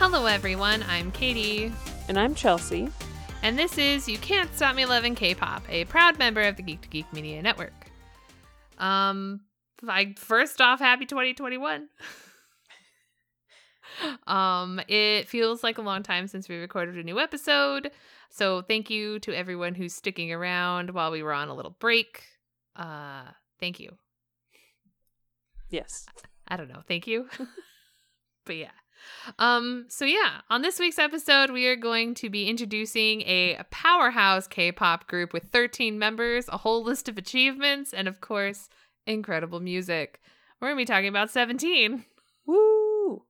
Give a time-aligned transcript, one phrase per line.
[0.00, 0.82] Hello, everyone.
[0.88, 1.70] I'm Katie,
[2.08, 2.88] And I'm Chelsea.
[3.42, 6.80] and this is You Can't Stop Me Loving K-pop, a proud member of the Geek
[6.80, 7.74] to Geek Media Network.
[8.78, 9.42] Um,
[9.82, 11.88] like first off, happy 2021.
[14.26, 17.90] um, it feels like a long time since we recorded a new episode,
[18.30, 22.24] so thank you to everyone who's sticking around while we were on a little break.
[22.74, 23.24] Uh,
[23.60, 23.90] thank you.
[25.68, 26.06] Yes.
[26.48, 26.80] I don't know.
[26.88, 27.28] Thank you.
[28.46, 28.70] but yeah.
[29.38, 34.46] Um so yeah, on this week's episode we are going to be introducing a powerhouse
[34.46, 38.68] K-pop group with 13 members, a whole list of achievements and of course,
[39.06, 40.20] incredible music.
[40.60, 42.04] We're going to be talking about 17.
[42.46, 43.22] Woo!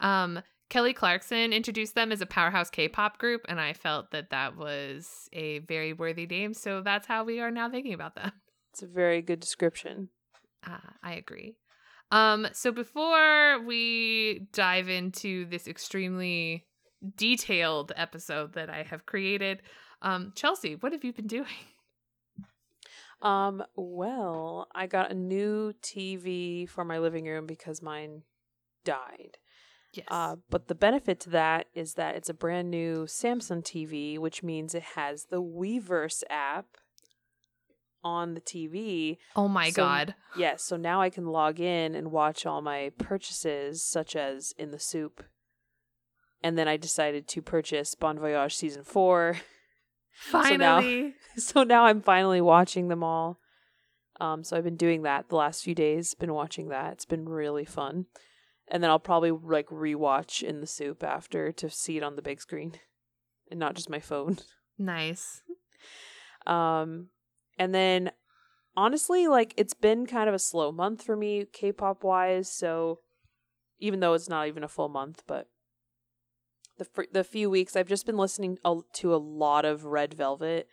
[0.00, 4.56] Um Kelly Clarkson introduced them as a powerhouse K-pop group and I felt that that
[4.56, 8.32] was a very worthy name, so that's how we are now thinking about them.
[8.72, 10.10] It's a very good description.
[10.64, 11.56] Uh, I agree.
[12.10, 16.66] Um, so before we dive into this extremely
[17.16, 19.62] detailed episode that I have created,
[20.02, 21.46] um, Chelsea, what have you been doing?
[23.22, 28.22] Um, well, I got a new TV for my living room because mine
[28.84, 29.36] died.
[29.92, 30.06] Yes.
[30.08, 34.42] Uh, but the benefit to that is that it's a brand new Samsung TV, which
[34.42, 36.78] means it has the Weverse app
[38.02, 39.18] on the TV.
[39.36, 40.14] oh my so- god.
[40.36, 44.70] Yes, so now I can log in and watch all my purchases, such as In
[44.70, 45.24] the Soup.
[46.42, 49.36] And then I decided to purchase Bon Voyage Season 4.
[50.12, 51.02] Finally.
[51.02, 53.40] now- so now I'm finally watching them all.
[54.20, 56.14] Um, so I've been doing that the last few days.
[56.14, 56.92] Been watching that.
[56.92, 58.06] It's been really fun.
[58.68, 62.22] And then I'll probably like rewatch In the Soup after to see it on the
[62.22, 62.74] big screen,
[63.50, 64.38] and not just my phone.
[64.78, 65.42] nice.
[66.46, 67.08] Um,
[67.60, 68.10] and then
[68.74, 72.50] honestly, like it's been kind of a slow month for me, K-pop wise.
[72.50, 73.00] So
[73.78, 75.46] even though it's not even a full month, but
[76.78, 80.14] the fr- the few weeks I've just been listening a- to a lot of Red
[80.14, 80.68] Velvet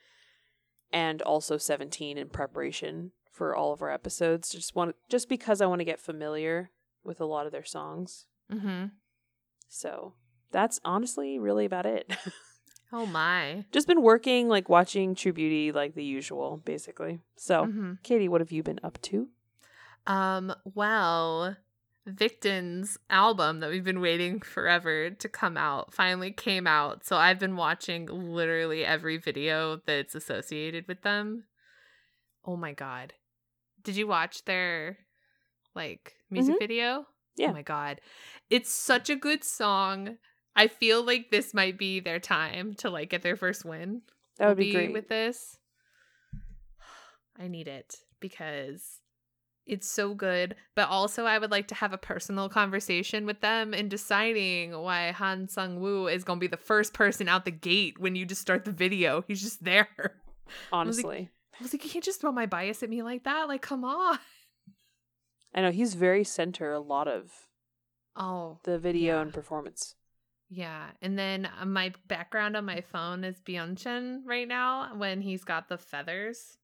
[0.91, 4.49] and also Seventeen in preparation for all of our episodes.
[4.49, 6.71] Just want just because I want to get familiar
[7.03, 8.27] with a lot of their songs.
[8.49, 8.85] Mm-hmm.
[9.67, 10.13] So
[10.53, 12.15] that's honestly really about it.
[12.91, 13.65] Oh my.
[13.71, 17.19] just been working, like watching True Beauty, like the usual, basically.
[17.35, 19.27] So, hmm Katie, what have you been up to?
[20.05, 21.57] Um, well,
[22.05, 27.05] Victon's album that we've been waiting forever to come out finally came out.
[27.05, 31.43] So I've been watching literally every video that's associated with them.
[32.45, 33.13] Oh my god.
[33.83, 34.97] Did you watch their
[35.75, 36.59] like music Mhm.
[36.59, 37.07] video?
[37.35, 37.49] Yeah.
[37.49, 37.99] Oh my god.
[38.49, 40.17] It's such a good song.
[40.57, 44.01] I feel like this might be their time to like get their first win
[44.37, 44.91] That would be great.
[44.91, 45.57] with this.
[47.39, 48.99] I need it because
[49.67, 50.55] it's so good.
[50.75, 55.11] But also, I would like to have a personal conversation with them in deciding why
[55.11, 58.25] Han Sung Woo is going to be the first person out the gate when you
[58.25, 59.23] just start the video.
[59.27, 59.87] He's just there.
[60.71, 61.29] Honestly,
[61.59, 63.47] I was like, you can't just throw my bias at me like that.
[63.47, 64.17] Like, come on.
[65.53, 67.31] I know he's very center a lot of
[68.15, 69.21] Oh, the video Yeah.
[69.21, 69.93] and performance.
[70.49, 75.43] Yeah, and then uh, my background on my phone is Byungchan right now when he's
[75.43, 76.57] got the feathers,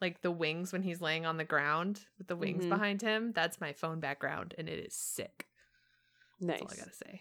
[0.00, 2.70] like the wings when he's laying on the ground with the wings Mhm.
[2.70, 3.32] behind him.
[3.32, 5.46] That's my phone background, and it is sick.
[6.40, 6.58] Nice.
[6.58, 7.20] That's all I gotta say.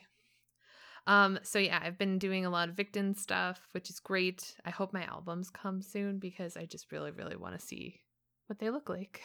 [1.08, 4.56] Um, so yeah, I've been doing a lot of Victon stuff, which is great.
[4.66, 8.02] I hope my albums come soon because I just really, really want to see
[8.48, 9.22] what they look like.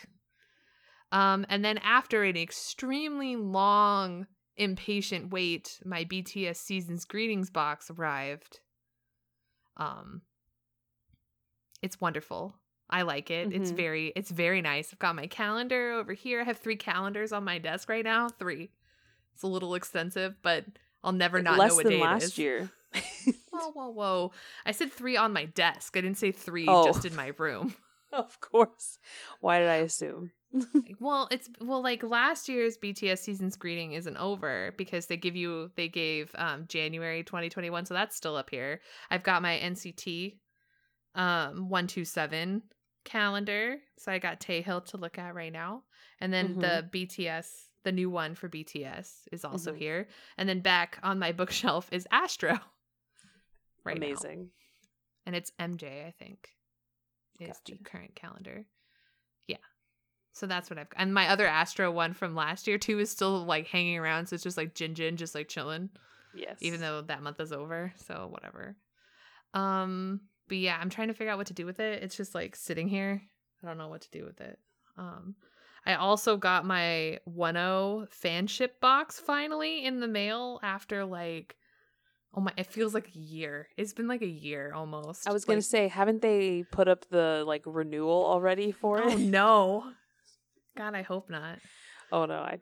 [1.12, 4.26] Um, and then after an extremely long,
[4.56, 8.60] impatient wait, my BTS season's greetings box arrived.
[9.76, 10.22] Um,
[11.82, 12.54] it's wonderful.
[12.88, 13.52] I like it.
[13.52, 13.76] It's Mhm.
[13.76, 14.92] very, it's very nice.
[14.92, 16.40] I've got my calendar over here.
[16.40, 18.28] I have three calendars on my desk right now.
[18.28, 18.70] Three.
[19.34, 20.64] It's a little extensive, but
[21.02, 22.38] I'll never not Less know what than day it last is.
[22.38, 22.70] year.
[23.50, 24.32] Whoa, whoa, whoa!
[24.66, 25.96] I said three on my desk.
[25.96, 26.84] I didn't say three Oh.
[26.86, 27.74] just in my room.
[28.12, 28.98] of course.
[29.40, 30.30] Why did I assume?
[31.00, 35.70] well, it's well, like last year's BTS season's greeting isn't over because they give you
[35.76, 38.80] they gave um January 2021, so that's still up here.
[39.10, 40.38] I've got my NCT
[41.14, 42.62] um 127
[43.04, 45.82] calendar, so I got Taeyong to look at right now,
[46.20, 46.60] and then Mhm.
[46.60, 49.78] the BTS, the new one for BTS is also Mhm.
[49.78, 50.08] here,
[50.38, 51.32] and then back on my
[51.72, 52.58] bookshelf is Astro.
[53.84, 54.06] Right now.
[54.06, 54.50] Amazing.
[55.26, 56.48] and it's MJ, I think,
[57.38, 58.64] is the current calendar.
[59.46, 59.58] Yeah.
[60.34, 61.00] So that's what I've got.
[61.00, 64.26] And my other Astro one from last year too is still like hanging around.
[64.26, 65.90] So it's just like Jin Jin, just like chilling,
[66.34, 66.58] Yes.
[66.60, 67.92] even though that month is over.
[67.96, 68.76] So whatever.
[69.54, 72.02] Um, but yeah, I'm trying to figure out what to do with it.
[72.02, 73.22] It's just like sitting here.
[73.62, 74.58] I don't know what to do with it.
[74.98, 75.36] Um,
[75.86, 81.56] I also got my 10 fanship box finally in the mail after like
[82.36, 83.68] oh my it feels like a year.
[83.76, 85.28] It's been like a year almost.
[85.28, 89.18] I was gonna say, haven't they put up the like renewal already for Oh it?
[89.20, 89.92] no.
[90.76, 91.58] God, I hope not.
[92.12, 92.58] Oh no, I,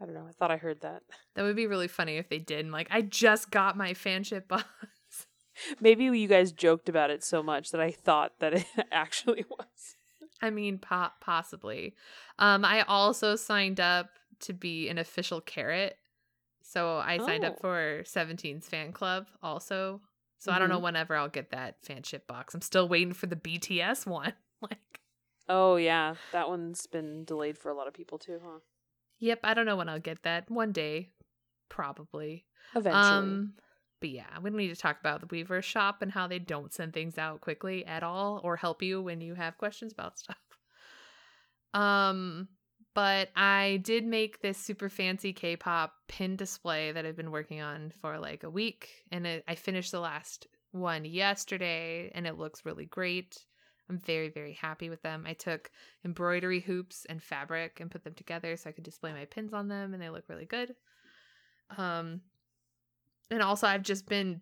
[0.00, 0.26] I don't know.
[0.28, 1.02] I thought I heard that.
[1.34, 2.60] That would be really funny if they did.
[2.60, 4.64] and, Like, I just got my fanship box.
[5.80, 9.96] Maybe you guys joked about it so much that I thought that it actually was.
[10.42, 11.94] I mean, po- possibly.
[12.38, 14.08] Um, I also signed up
[14.40, 15.96] to be an official carat.
[16.62, 17.60] So I signed up Oh.
[17.60, 20.00] for 17's fan club also.
[20.38, 20.82] So I don't know Mhm.
[20.84, 22.54] whenever I'll get that fanship box.
[22.54, 24.32] I'm still waiting for the BTS one.
[24.62, 24.99] Like,
[25.52, 28.60] Oh yeah, that one's been delayed for a lot of people too, huh?
[29.18, 30.48] yep, I don't know when I'll get that.
[30.48, 31.10] One day,
[31.68, 32.46] probably.
[32.74, 33.02] Eventually.
[33.02, 33.52] Um,
[34.00, 36.72] but yeah, we don't need to talk about the Weverse shop and how they don't
[36.72, 40.36] send things out quickly at all or help you when you have questions about stuff.
[41.74, 42.48] Um,
[42.94, 47.92] but I did make this super fancy K-pop pin display that I've been working on
[48.00, 52.64] for like a week, and it, I finished the last one yesterday, and it looks
[52.64, 53.44] really great.
[53.90, 55.24] I'm very very happy with them.
[55.26, 55.70] I took
[56.04, 59.68] embroidery hoops and fabric and put them together so I could display my pins on
[59.68, 60.74] them, and they look really good.
[61.76, 62.20] Um,
[63.30, 64.40] and also I've just been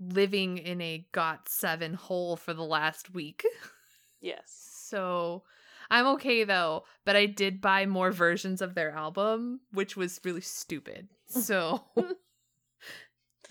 [0.00, 3.44] living in a GOT7 hole for the last week.
[4.20, 4.44] yes.
[4.82, 5.44] So
[5.90, 10.40] I'm okay though, but I did buy more versions of their album, which was really
[10.40, 11.08] stupid.
[11.30, 11.82] So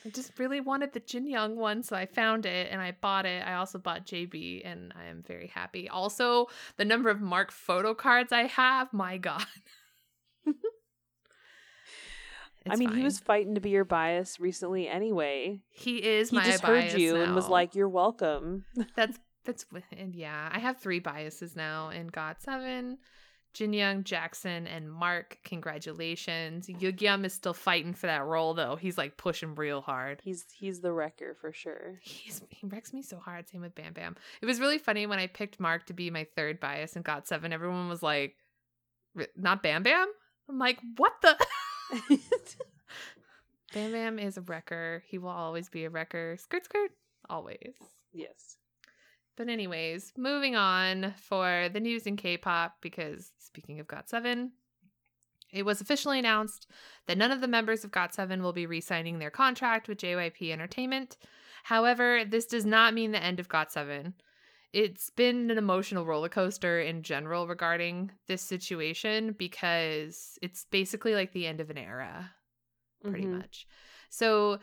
[0.08, 3.26] I just really wanted the Jin Young one, so I found it and I bought
[3.26, 3.46] it.
[3.46, 5.90] I also bought JB and I am very happy.
[5.90, 9.44] Also, the number of Mark photo cards I have, my god.
[12.70, 15.60] I mean, he was fighting to be your bias recently anyway.
[15.70, 18.66] he is He my just bias heard you and was like, "You're welcome."
[18.96, 19.66] That's that's
[19.98, 20.50] and yeah.
[20.52, 22.98] I have three biases now and GOT7.
[23.54, 25.40] Jin Young, Jackson, and Mark.
[25.44, 26.68] Congratulations.
[26.68, 28.76] Yugyeom is still fighting for that role though.
[28.76, 30.22] He's like pushing real hard.
[30.24, 32.00] He's he's the wrecker for sure.
[32.02, 33.50] He's he wrecks me so hard.
[33.50, 34.16] Same with Bam Bam.
[34.42, 37.52] It was really funny when I picked Mark to be my third bias in GOT7.
[37.52, 38.36] Everyone was like,
[39.36, 40.08] "Not Bam Bam."
[40.50, 41.38] I'm like, "What the?"
[43.74, 45.04] Bam Bam is a wrecker.
[45.08, 46.38] He will always be a wrecker.
[46.38, 46.92] Skirt skirt,
[47.30, 47.74] always.
[48.14, 48.57] yes.
[49.38, 54.50] But anyways, moving on for the news in K-pop because speaking of GOT7,
[55.54, 56.68] it was officially announced
[57.06, 61.18] that none of the members of GOT7 will be re-signing their contract with JYP Entertainment.
[61.64, 64.14] However, this does not mean the end of GOT7.
[64.74, 71.32] It's been an emotional roller coaster in general regarding this situation because it's basically like
[71.32, 72.32] the end of an era
[73.04, 73.38] pretty Mhm.
[73.38, 73.68] much.
[74.10, 74.60] So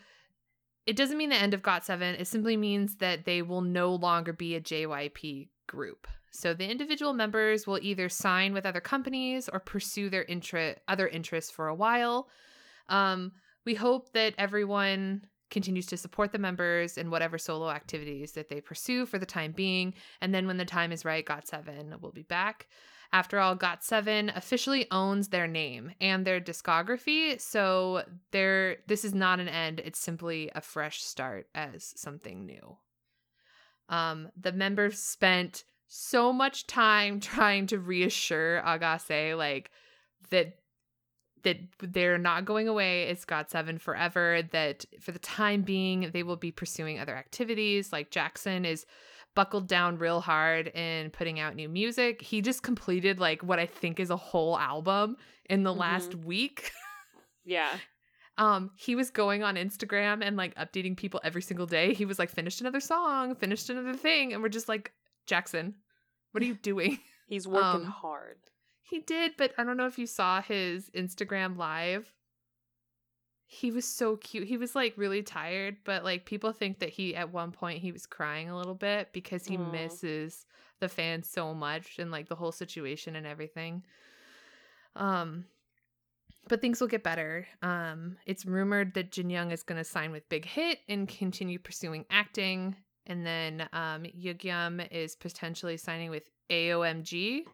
[0.86, 2.20] it doesn't mean the end of GOT7.
[2.20, 6.06] It simply means that they will no longer be a JYP group.
[6.30, 11.06] So the individual members will either sign with other companies or pursue their interest other
[11.06, 12.28] interests for a while.
[12.88, 13.32] Um,
[13.64, 18.60] we hope that everyone continues to support the members in whatever solo activities that they
[18.60, 19.94] pursue for the time being.
[20.20, 22.66] And then when the time is right, GOT7 will be back.
[23.14, 28.02] After all, GOT7 officially owns their name and their discography, so
[28.32, 32.76] there this is not an end, it's simply a fresh start as something new.
[33.88, 39.70] Um, the members spent so much time trying to reassure Ahgase like
[40.30, 40.58] that
[41.44, 43.04] that they're not going away.
[43.04, 44.42] It's GOT7 forever.
[44.50, 47.92] That for the time being, they will be pursuing other activities.
[47.92, 48.86] Like Jackson is
[49.34, 52.22] buckled down real hard in putting out new music.
[52.22, 55.16] He just completed like what I think is a whole album
[55.50, 56.70] in the last week.
[57.46, 57.68] Yeah.
[58.38, 61.92] um he was going on Instagram and like updating people every single day.
[61.92, 64.92] He was like finished another song, finished another thing and we're just like
[65.26, 65.74] Jackson,
[66.32, 66.98] what are you doing?
[67.28, 68.38] He's working Um, hard.
[68.82, 72.10] he did, but I don't know if you saw his Instagram live.
[73.54, 74.48] He was so cute.
[74.48, 77.92] He was like really tired, but like people think that he at one point he
[77.92, 79.70] was crying a little bit because he Aw.
[79.70, 80.44] misses
[80.80, 83.84] the fans so much and like the whole situation and everything.
[84.96, 85.44] Um
[86.48, 87.46] but things will get better.
[87.62, 91.60] Um it's rumored that Jin Young is going to sign with Big Hit and continue
[91.60, 92.74] pursuing acting
[93.06, 97.44] and then um Yugyeom is potentially signing with AOMG,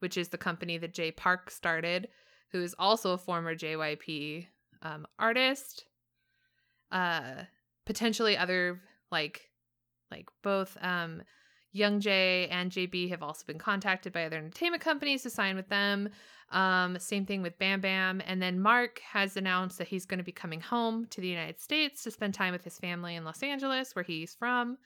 [0.00, 2.08] which is the company that Jay Park started,
[2.50, 4.48] who is also a former JYP
[4.84, 5.84] um, artist.
[6.92, 7.44] Uh,
[7.86, 9.50] potentially other like
[10.10, 11.22] like both um,
[11.74, 16.08] Youngjae and JB have also been contacted by other entertainment companies to sign with them.
[16.50, 18.22] Um, same thing with Bam Bam.
[18.26, 21.60] And then Mark has announced that he's going to be coming home to the United
[21.60, 24.78] States to spend time with his family in Los Angeles, where he's from.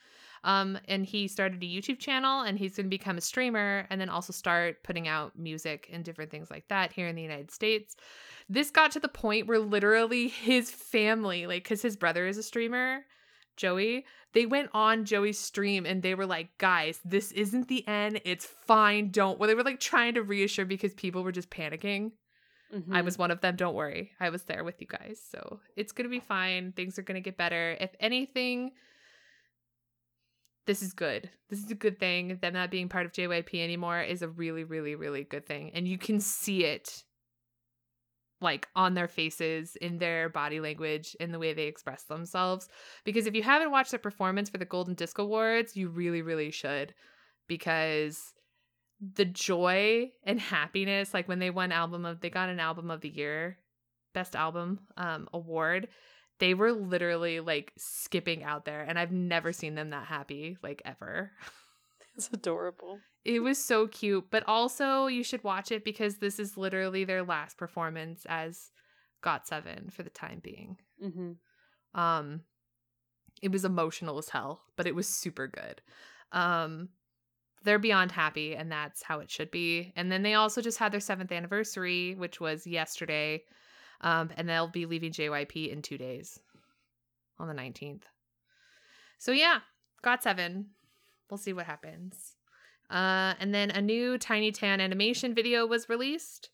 [0.45, 4.01] Um, and he started a YouTube channel and he's going to become a streamer and
[4.01, 7.51] then also start putting out music and different things like that here in the United
[7.51, 7.97] States.
[8.49, 12.43] This got to the point where literally his family, like, because his brother is a
[12.43, 13.05] streamer,
[13.59, 18.23] Joey, they went on Joey's stream and they were like, guys, this isn't the end.
[18.25, 19.11] It's fine.
[19.11, 19.39] Don't.
[19.39, 22.13] Well, they were like trying to reassure because people were just panicking.
[22.75, 22.95] Mm-hmm.
[22.95, 23.57] I was one of them.
[23.57, 24.13] Don't worry.
[24.21, 25.21] I was there with you guys.
[25.31, 26.73] So it's going to be fine.
[26.73, 27.77] Things are going to get better.
[27.81, 28.73] If anything,
[30.67, 31.31] this is good.
[31.49, 32.39] This is a good thing.
[32.41, 35.71] Them not being part of JYP anymore is a really, really, really good thing.
[35.75, 37.05] And you can see it
[38.41, 42.69] like on their faces, in their body language, in the way they express themselves.
[43.05, 46.51] Because if you haven't watched their performance for the Golden Disc Awards, you really, really
[46.51, 46.95] should.
[47.47, 48.35] Because
[49.01, 53.01] the joy and happiness, like when they won album of they got an album of
[53.01, 53.59] the year,
[54.15, 55.89] best album um award
[56.39, 60.83] they were literally like skipping out there and I've never seen them that happy like
[60.85, 61.33] ever.
[62.17, 62.99] It's adorable.
[63.29, 67.23] It was so cute, but also you should watch it because this is literally their
[67.23, 68.71] last performance as
[69.23, 70.79] GOT7 for the time being.
[71.05, 72.01] Mm-hmm.
[72.01, 72.41] Um
[73.43, 75.83] it was emotional as hell, but it was super good.
[76.33, 76.89] Um
[77.65, 79.93] they're beyond happy and that's how it should be.
[79.95, 83.43] And then they also just had their 7th anniversary, which was yesterday.
[84.01, 86.41] Um, and they'll be leaving JYP in two days
[87.39, 88.05] on the 19th.
[89.19, 89.59] So, yeah,
[90.05, 90.67] GOT7.
[91.29, 92.38] We'll see what happens.
[92.91, 96.51] Uh, and then a new Tiny Tan animation video was released.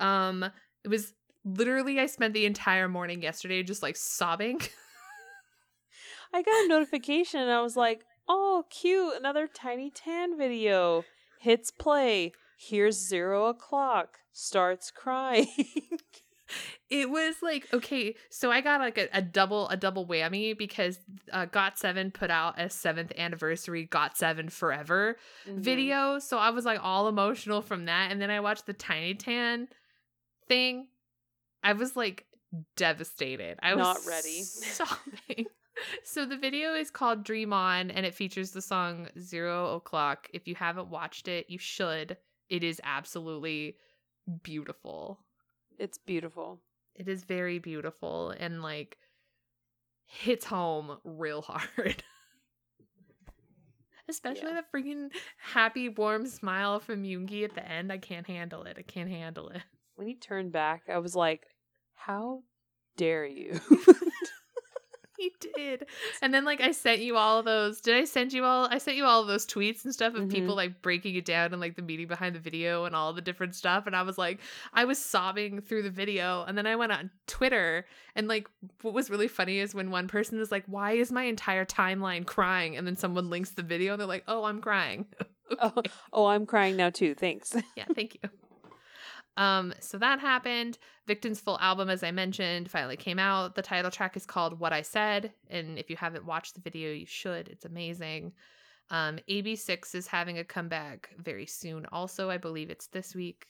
[0.00, 0.44] Um,
[0.84, 1.12] it was
[1.44, 4.60] literally, I spent the entire morning yesterday just like sobbing.
[6.34, 11.04] I got a notification and I was like, oh, cute, another Tiny Tan video.
[11.40, 12.32] Hits play.
[12.58, 14.18] Here's zero o'clock.
[14.32, 15.46] Starts crying.
[16.90, 20.98] it was like okay so i got like a, a double a double whammy because
[21.32, 25.16] uh, got7 put out a seventh anniversary got7 forever
[25.48, 25.60] mm-hmm.
[25.60, 29.14] video so i was like all emotional from that and then i watched the tiny
[29.14, 29.68] tan
[30.48, 30.86] thing.
[31.62, 32.26] I was like
[32.76, 33.58] devastated.
[33.62, 34.42] I was not ready.
[34.42, 35.46] sobbing.
[36.04, 40.28] So the video is called dream on and it features the song zero o'clock.
[40.32, 42.16] If you haven't watched it you should.
[42.48, 43.76] It is absolutely
[44.42, 45.20] beautiful
[45.78, 46.60] it's beautiful.
[46.94, 48.98] It is very beautiful and like
[50.06, 52.02] hits home real hard.
[54.08, 54.60] Especially yeah.
[54.60, 57.92] the freaking happy, warm smile from Yoongi at the end.
[57.92, 58.76] I can't handle it.
[58.78, 59.62] I can't handle it.
[59.96, 61.46] When he turned back, I was like,
[61.94, 62.42] how
[62.96, 63.58] dare you?
[65.18, 65.86] he did.
[66.22, 67.80] And then like I sent you all those.
[67.80, 68.68] Did I send you all?
[68.70, 70.30] I sent you all those tweets and stuff of mm-hmm.
[70.30, 73.20] people like breaking it down and like the meaning behind the video and all the
[73.20, 73.86] different stuff.
[73.86, 74.40] And I was like,
[74.72, 76.44] I was sobbing through the video.
[76.46, 78.48] And then I went on Twitter and like
[78.82, 82.26] what was really funny is when one person is like, "Why is my entire timeline
[82.26, 85.06] crying?" And then someone links the video and they're like, "Oh, I'm crying."
[85.62, 85.62] okay.
[85.62, 85.82] Oh,
[86.12, 87.14] oh, I'm crying now too.
[87.14, 87.54] Thanks.
[87.76, 88.30] yeah, thank you.
[89.36, 90.78] Um, so that happened.
[91.06, 93.54] Victon's full album, as I mentioned, finally came out.
[93.54, 95.32] The title track is called What I Said.
[95.50, 97.48] And if you haven't watched the video, you should.
[97.48, 98.32] It's amazing.
[98.90, 101.86] Um, AB6IX is having a comeback very soon.
[101.92, 103.46] Also, I believe it's this week.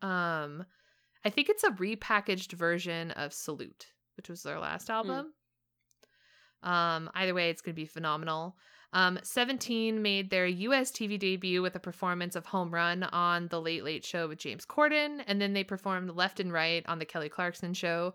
[0.00, 0.64] Um,
[1.24, 4.92] I think it's a repackaged version of Salute, which was their last hmm.
[4.92, 5.32] album.
[6.64, 6.68] Mm.
[6.68, 8.56] Um, either way, it's going to be phenomenal.
[8.92, 13.60] Um, 17 made their US TV debut with a performance of Home Run on The
[13.60, 17.04] Late Late Show with James Corden, and then they performed Left and Right on The
[17.04, 18.14] Kelly Clarkson Show.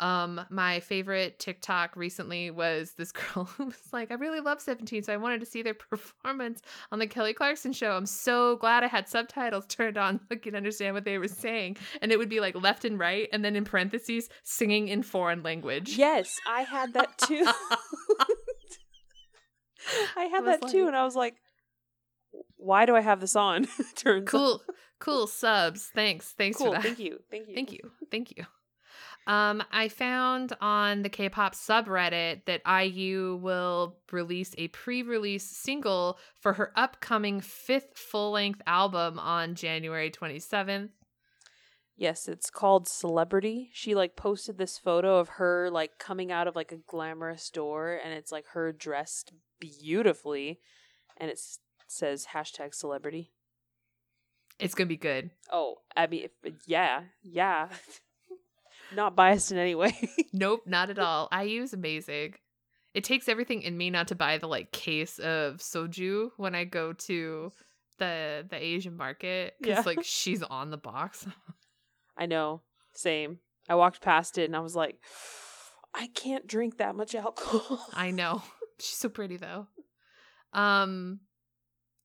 [0.00, 5.02] Um, my favorite TikTok recently was this girl who was like, I really love 17,
[5.02, 7.92] so I wanted to see their performance on the Kelly Clarkson show.
[7.92, 11.28] I'm so glad I had subtitles turned on so I could understand what they were
[11.28, 11.76] saying.
[12.00, 15.42] And it would be like left and right, and then in parentheses, singing in foreign
[15.42, 15.96] language.
[15.96, 17.46] Yes, I had that too.
[20.16, 21.34] I had that like, too, and I was like,
[22.56, 23.66] "Why do I have this on?"
[23.96, 24.62] Turns cool,
[24.98, 25.90] cool subs.
[25.94, 26.82] Thanks, thanks cool, for that.
[26.82, 28.44] Thank you, thank you, thank you, thank you.
[29.26, 36.54] Um, I found on the K-pop subreddit that IU will release a pre-release single for
[36.54, 40.88] her upcoming fifth full-length album on January 27th.
[42.00, 43.70] Yes, it's called Celebrity.
[43.72, 47.98] She like posted this photo of her like coming out of like a glamorous door
[48.02, 50.60] and it's like her dressed beautifully
[51.16, 51.40] and it
[51.88, 53.32] says hashtag celebrity.
[54.60, 55.30] It's gonna be good.
[55.52, 57.68] Oh, I mean, if, uh, yeah, yeah.
[58.94, 59.96] not biased in any way.
[60.32, 61.28] nope, not at all.
[61.36, 62.34] IU is amazing.
[62.94, 66.62] it takes everything in me not to buy the like case of soju when I
[66.62, 67.50] go to
[67.98, 69.82] the the Asian market because Yeah.
[69.84, 71.26] like she's on the box.
[72.18, 72.62] I know.
[72.94, 73.38] Same.
[73.68, 74.96] I walked past it and I was like,
[75.94, 77.86] I can't drink that much alcohol.
[77.94, 78.42] I know.
[78.80, 79.66] She's so pretty though.
[80.52, 81.20] Um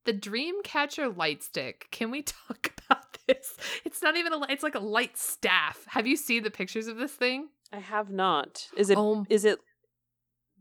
[0.05, 1.87] the Dreamcatcher light stick.
[1.91, 3.55] Can we talk about this?
[3.85, 5.85] It's not even a light, it's like a light staff.
[5.87, 7.47] Have you seen the pictures of this thing?
[7.71, 8.67] I have not.
[8.77, 9.25] Is it Oh.
[9.29, 9.59] is it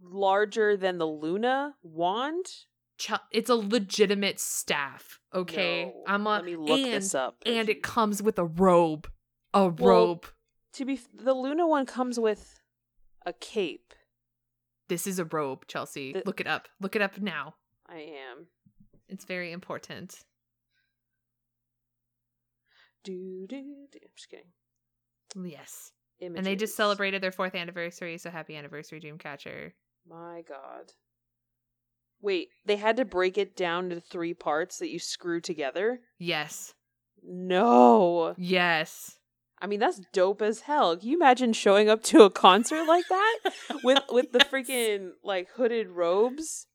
[0.02, 2.46] larger than the Loona wand?
[2.98, 5.86] Ch- It's a legitimate staff, okay?
[5.86, 6.04] No.
[6.06, 7.36] I'm a, Let me look and, this up.
[7.44, 9.08] and it comes with a robe.
[9.54, 10.26] A Well- robe.
[10.74, 12.60] to be f- the Loona one comes with
[13.26, 13.94] a cape.
[14.88, 16.12] This is a robe, Chelsea.
[16.12, 16.68] The- Look it up.
[16.80, 17.56] Look it up now.
[17.86, 18.48] I am.
[19.08, 20.24] It's very important.
[23.04, 23.98] Do do do.
[24.02, 24.52] I'm just kidding.
[25.34, 25.92] Yes.
[26.20, 26.38] Images.
[26.38, 29.72] And they just celebrated their fourth anniversary, so happy anniversary, Dreamcatcher.
[30.06, 30.92] My God.
[32.20, 36.00] Wait, they had to break it down into three parts that you screw together?
[36.18, 36.74] Yes.
[37.24, 38.34] No.
[38.38, 39.18] Yes.
[39.62, 40.96] I mean, that's dope as hell.
[40.96, 43.38] Can you imagine showing up to a concert like that
[43.84, 46.66] with with the freaking like hooded robes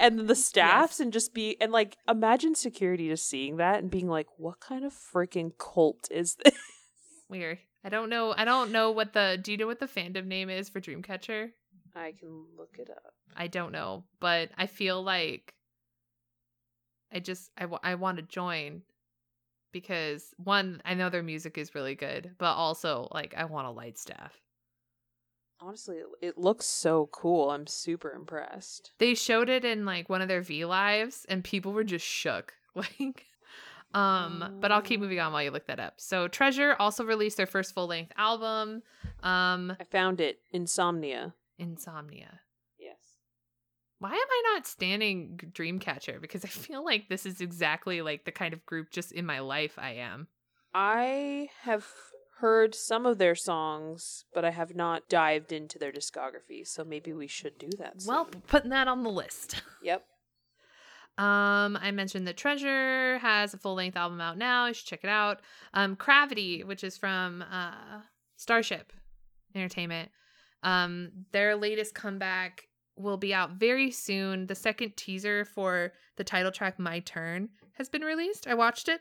[0.00, 4.08] and the staffs and just be and like imagine security just seeing that and being
[4.08, 6.58] like, "What kind of freaking cult is this?"
[7.28, 7.58] Weird.
[7.84, 8.34] I don't know.
[8.36, 9.38] I don't know what the.
[9.40, 11.50] Do you know what the fandom name is for Dreamcatcher?
[11.94, 13.14] I can look it up.
[13.36, 15.54] I don't know, but I feel like
[17.12, 18.82] I just I, I want to join
[19.74, 23.70] because one I know their music is really good, but also like I want a
[23.70, 24.32] light staff.
[25.60, 27.50] Honestly, it- looks so cool.
[27.50, 28.92] I'm super impressed.
[28.98, 32.54] They showed it in like one of their V lives and people were just shook.
[32.76, 33.26] Like
[33.92, 35.94] um but I'll keep moving on while you look that up.
[35.98, 38.82] So Treasure also released their first full-length album,
[39.22, 40.40] um I found it.
[40.52, 41.34] Insomnia.
[41.58, 42.40] Insomnia.
[44.04, 46.20] Why am I not standing Dreamcatcher?
[46.20, 49.38] Because I feel like this is exactly like the kind of group just in my
[49.38, 50.28] life I am.
[50.74, 51.86] I have
[52.40, 57.14] heard some of their songs, but I have not dived into their discography, so maybe
[57.14, 57.94] we should do that.
[58.06, 59.62] Well, putting that on the list.
[59.82, 60.04] yep.
[61.16, 64.66] Um, I mentioned that Treasure has a full length album out now.
[64.66, 65.40] You should check it out.
[65.72, 68.00] Um, Cravity, which is from uh
[68.36, 68.92] Starship
[69.54, 70.10] Entertainment.
[70.62, 74.46] Um, their latest comeback will be out very soon.
[74.46, 78.46] The second teaser for the title track My Turn has been released.
[78.46, 79.00] I watched it.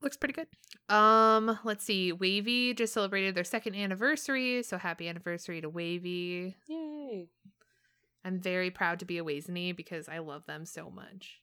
[0.00, 0.94] Looks pretty good.
[0.94, 2.12] Um, let's see.
[2.12, 6.54] WayV just celebrated their second anniversary, so happy anniversary to WayV.
[6.68, 7.28] Yay.
[8.24, 11.40] I'm very proud to be a WayZenNi because I love them so much.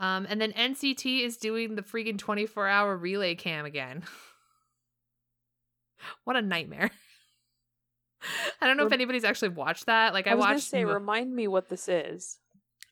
[0.00, 4.02] Um, and then NCT is doing the freaking 24 hour relay cam again.
[6.24, 6.90] what a nightmare.
[8.60, 10.12] I don't know if anybody's actually watched that.
[10.14, 12.38] Like I, I, was watched say, mo- remind me what this is.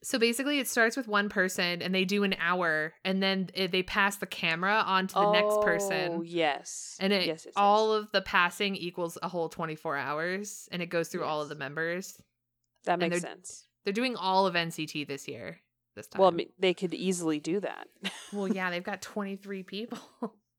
[0.04, 3.70] So basically it starts with one person and they do an hour and then it,
[3.70, 6.22] they pass the camera on to the next Oh, person.
[6.24, 6.96] yes.
[6.98, 7.54] And it yes, yes, yes.
[7.56, 11.48] all of the passing equals a whole 24 hours and it goes through all of
[11.48, 12.20] the members.
[12.84, 13.66] that makes they're- sense.
[13.84, 15.58] They're doing all of NCT this year.
[15.94, 16.20] This time.
[16.20, 17.86] Well, I mean, they could easily do that.
[18.32, 19.98] Well, yeah, they've got 23 people.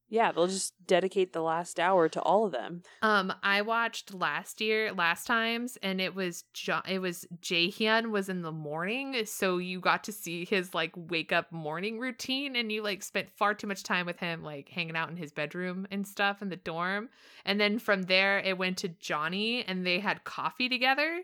[0.09, 2.83] Yeah, they'll just dedicate the last hour to all of them.
[3.01, 8.29] um, I watched last year, last times, and it was jo- it was Jaehyun was
[8.29, 12.71] in the morning, so you got to see his like wake up morning routine, and
[12.71, 15.87] you like spent far too much time with him, like hanging out in his bedroom
[15.89, 17.09] and stuff in the dorm.
[17.45, 21.21] And then from there, it went to Johnny, and they had coffee together.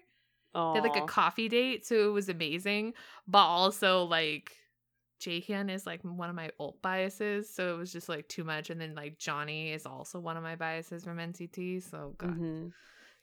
[0.56, 2.94] Oh, They had like a coffee date, so it was amazing.
[3.28, 4.54] But also like
[5.19, 8.69] Jaehyun is like one of my old biases, so it was just like too much.
[8.69, 11.82] And then like Johnny is also one of my biases from NCT.
[11.84, 12.71] So God, Mhm.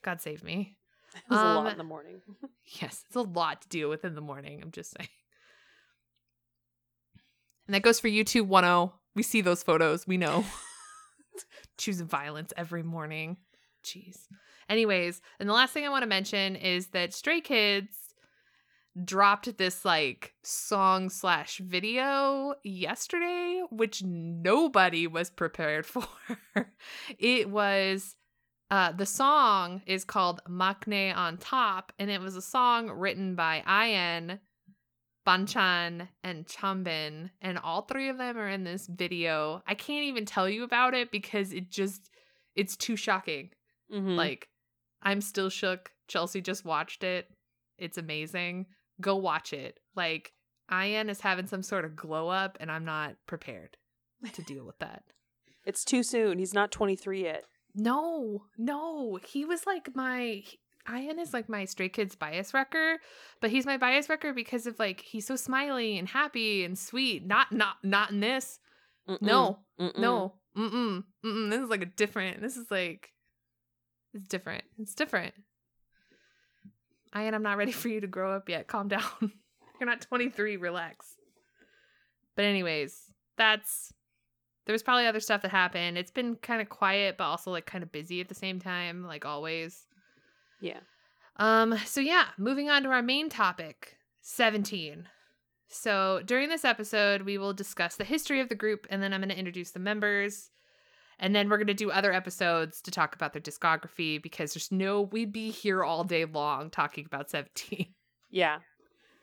[0.03, 0.77] God save me.
[1.15, 2.21] It was a Um, lot in the morning.
[2.81, 4.61] Yes, it's a lot to deal with in the morning.
[4.63, 5.09] I'm just saying.
[7.67, 8.91] And that goes for you too, 10.
[9.15, 10.07] We see those photos.
[10.07, 10.45] We know.
[11.79, 13.37] Choose violence every morning.
[13.85, 14.27] Jeez.
[14.69, 18.06] Anyways, and the last thing I want to mention is that Stray Kids
[19.05, 26.07] dropped this like song slash video yesterday, which nobody was prepared for.
[27.19, 28.17] it was
[28.71, 33.63] uh the song is called Maknae on Top, and it was a song written by
[33.67, 34.41] I.N,
[35.27, 39.63] Banchan, and Changbin, and all three of them are in this video.
[39.67, 42.11] I can't even tell you about it because it just
[42.55, 43.51] it's too shocking.
[43.93, 44.17] Mhm.
[44.17, 44.49] Like,
[45.03, 45.91] I'm still shook.
[46.09, 47.29] Chelsea just watched it.
[47.79, 48.67] It's amazing.
[49.01, 49.79] Go watch it.
[49.95, 50.33] Like,
[50.69, 53.77] I.N is having some sort of glow up, and I'm not prepared
[54.33, 55.03] to deal with that.
[55.65, 56.39] it's too soon.
[56.39, 57.45] He's not 23 yet.
[57.75, 59.19] No, no.
[59.27, 60.43] He was like my
[60.87, 62.99] I.N is like my Stray Kids bias wrecker,
[63.41, 67.27] but he's my bias wrecker because of like he's so smiley and happy and sweet.
[67.27, 68.59] Not not not in this.
[69.09, 69.21] Mm-mm.
[69.23, 69.99] No, Mm-mm.
[69.99, 71.51] no, mm-mm, mm-mm.
[71.51, 72.41] This is like a different.
[72.41, 73.11] This is like,
[74.15, 74.65] it's different.
[74.79, 75.35] It's different.
[77.13, 78.67] I.N, I'm not ready for you to grow up yet.
[78.67, 79.03] Calm down.
[79.81, 80.57] You're not 23.
[80.57, 81.17] Relax.
[82.35, 83.03] But anyways,
[83.37, 83.93] that's.
[84.67, 85.97] There was probably other stuff that happened.
[85.97, 89.05] It's been kind of quiet, but also like kind of busy at the same time,
[89.05, 89.87] like always.
[90.61, 90.81] Yeah.
[91.37, 95.07] Um, so yeah, moving on to our main topic, 17.
[95.69, 99.21] So during this episode, we will discuss the history of the group, and then I'm
[99.21, 100.51] going to introduce the members.
[101.19, 104.71] And then we're going to do other episodes to talk about their discography because there's
[104.71, 107.87] no, we'd be here all day long talking about 17.
[108.29, 108.59] Yeah.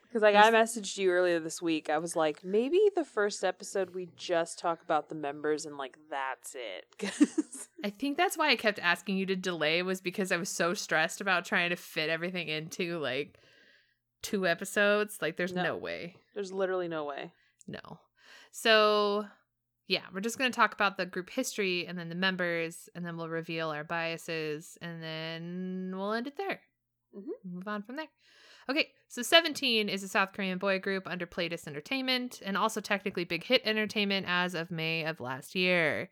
[0.02, 3.94] Because like I messaged you earlier this week, I was like, maybe the first episode
[3.94, 6.86] we just talk about the members and like that's it.
[6.98, 10.48] 'Cause- I think that's why I kept asking you to delay, was because I was
[10.48, 13.38] so stressed about trying to fit everything into like
[14.22, 15.18] two episodes.
[15.20, 15.62] Like, there's No.
[15.62, 16.16] no way.
[16.34, 17.32] There's literally no way.
[17.68, 17.98] No.
[18.52, 19.26] So,
[19.86, 23.04] yeah, we're just going to talk about the group history and then the members, and
[23.04, 26.60] then we'll reveal our biases, and then we'll end it there.
[27.16, 27.52] Mhm.
[27.52, 28.08] Move on from there.
[28.68, 33.24] Okay, so 17 is a South Korean boy group under Pledis Entertainment and also technically
[33.24, 36.08] Big Hit Entertainment as of May of last year.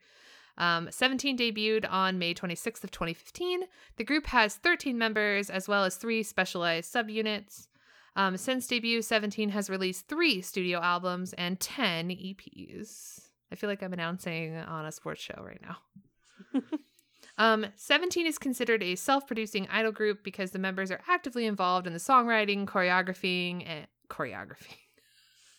[0.58, 3.64] Um, 17 debuted on May 26th of 2015.
[3.96, 7.68] The group has 13 members as well as three specialized subunits.
[8.16, 13.30] Um, since debut, 17 has released three studio albums and 10 EPs.
[13.52, 16.60] I feel like I'm announcing on a sports show right now.
[17.38, 21.86] um, 17 is considered a self producing idol group because the members are actively involved
[21.86, 24.76] in the songwriting, choreographing, and choreography.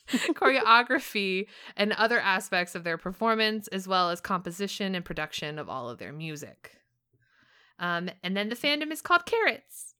[0.09, 1.45] choreography
[1.77, 5.99] and other aspects of their performance, as well as composition and production of all of
[5.99, 6.71] their music.
[7.77, 9.93] Um, and then the fandom is called Carats.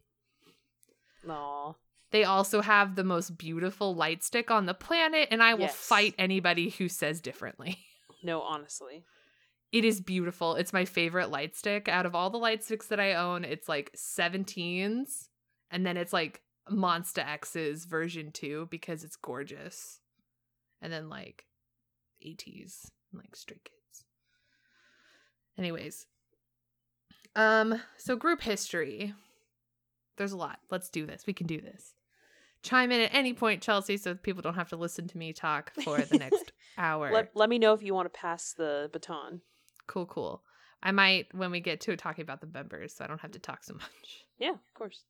[1.30, 1.74] Aw.
[2.14, 5.76] They also have the most beautiful light stick on the planet, and I will Yes.
[5.76, 7.80] fight anybody who says differently.
[8.26, 9.04] No, honestly.
[9.74, 10.56] It is beautiful.
[10.56, 11.90] It's my favorite light stick.
[11.90, 15.28] Out of all the light sticks that I own, it's like 17s,
[15.70, 20.00] and then it's like Monsta X's version 2 because it's gorgeous.
[20.82, 21.44] And then like
[22.26, 24.06] ATEEZ, and, like Stray Kids.
[25.58, 26.06] Anyways.
[27.36, 29.14] Um, so group history.
[30.16, 30.60] There's a lot.
[30.72, 31.26] Let's do this.
[31.28, 31.94] We can do this.
[32.64, 35.74] Chime in at any point, Chelsea, so people don't have to listen to me talk
[35.84, 37.12] for the next hour.
[37.12, 39.42] Let, let me know if you want to pass the baton.
[39.86, 40.44] Cool, cool.
[40.82, 43.40] I might when we get to talking about the members, so I don't have to
[43.40, 44.26] talk so much.
[44.40, 45.04] Yeah, of course.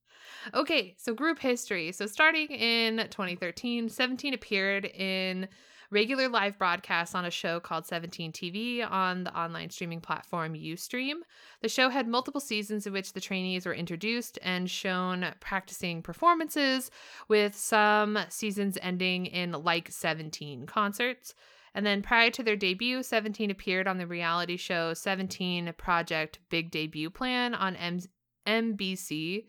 [0.54, 1.92] Okay, so group history.
[1.92, 5.48] So starting in 2013, 17 appeared in
[5.93, 11.17] regular live broadcasts on a show called 17 TV on the online streaming platform Ustream.
[11.62, 16.89] The show had multiple seasons in which the trainees were introduced and shown practicing performances,
[17.27, 21.36] with some seasons ending in like 17 concerts.
[21.75, 26.71] And then prior to their debut, 17 appeared on the reality show 17 Project Big
[26.71, 27.99] Debut Plan on M-
[28.47, 29.45] MBC.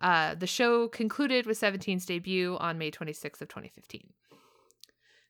[0.00, 4.12] Uh, the show concluded with 17's debut on May 26th of 2015.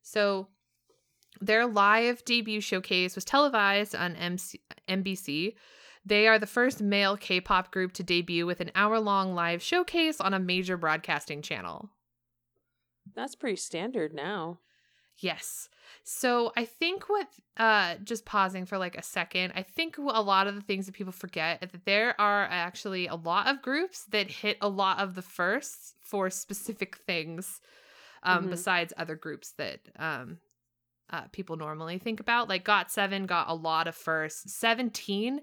[0.03, 0.49] So
[1.41, 5.55] their live debut showcase was televised on MC- MBC.
[6.05, 10.35] They are the first male K-pop group to debut with an hour-long live showcase on
[10.35, 11.91] a major broadcasting channel.
[13.15, 14.59] That's pretty standard now.
[15.19, 15.69] Yes.
[16.05, 20.47] So I think what uh just pausing for like a second, I think a lot
[20.47, 24.05] of the things that people forget is that there are actually a lot of groups
[24.11, 27.61] that hit a lot of the firsts for specific things
[28.23, 28.51] um Mhm.
[28.51, 30.39] besides other groups that um
[31.11, 32.49] uh people normally think about.
[32.49, 34.55] Like Got 7 got a lot of firsts.
[34.55, 35.41] 17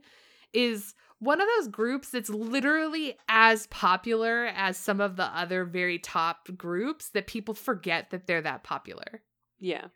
[0.53, 5.99] is one of those groups that's literally as popular as some of the other very
[5.99, 9.21] top groups that people forget that they're that popular
[9.59, 9.89] Yeah.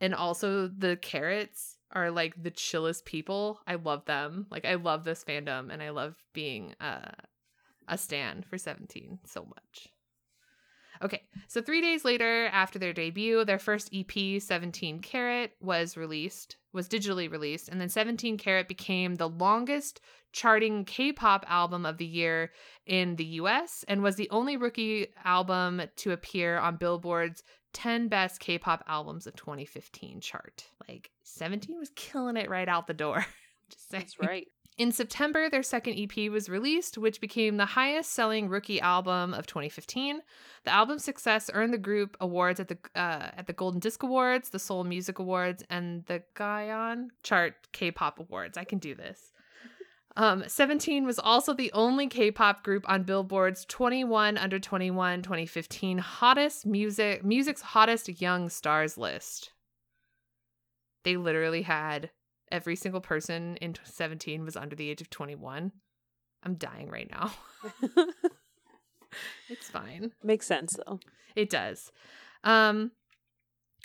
[0.00, 5.04] and also the carats are like the chillest people i love them like i love
[5.04, 7.12] this fandom and i love being uh,
[7.86, 9.88] a stan for 17 so much
[11.02, 16.56] okay so three days later after their debut their first ep 17 carat was released
[16.72, 20.00] was digitally released and then 17 carat became the longest
[20.32, 22.50] charting k-pop album of the year
[22.86, 27.42] in the us and was the only rookie album to appear on billboard's
[27.74, 30.64] 10 best K-pop albums of 2015 chart.
[30.88, 33.26] Like 17 was killing it right out the door.
[33.68, 34.04] Just saying.
[34.04, 34.46] That's right.
[34.76, 39.46] In September, their second EP was released, which became the highest selling rookie album of
[39.46, 40.20] 2015.
[40.64, 44.50] The album's success earned the group awards at the uh, at the Golden Disc Awards,
[44.50, 48.58] the Seoul Music Awards, and the Gaon Chart K-pop Awards.
[48.58, 49.32] I can do this.
[50.16, 56.66] Um, 17 was also the only K-pop group on Billboard's 21 under 21 2015 hottest
[56.66, 59.52] music music's hottest young stars list.
[61.04, 62.10] They literally had
[62.54, 65.72] every single person in 17 was under the age of 21.
[66.44, 67.32] I'm dying right now.
[69.48, 70.12] it's fine.
[70.22, 71.00] Makes sense though.
[71.34, 71.90] It does.
[72.44, 72.92] Um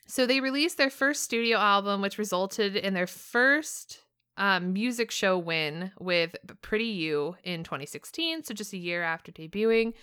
[0.06, 4.02] so they released their first studio album which resulted in their first
[4.38, 9.94] um, music show win with Pretty You in 2016, so just a year after debuting.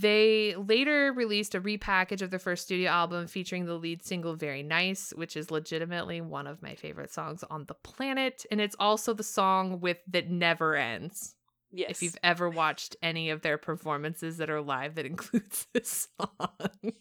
[0.00, 4.62] They later released a repackage of their first studio album featuring the lead single Very
[4.62, 8.44] Nice, which is legitimately one of my favorite songs on the planet.
[8.50, 11.34] And it's also the song with That Never Ends.
[11.72, 11.90] Yes.
[11.92, 16.58] If you've ever watched any of their performances that are live, that includes this song.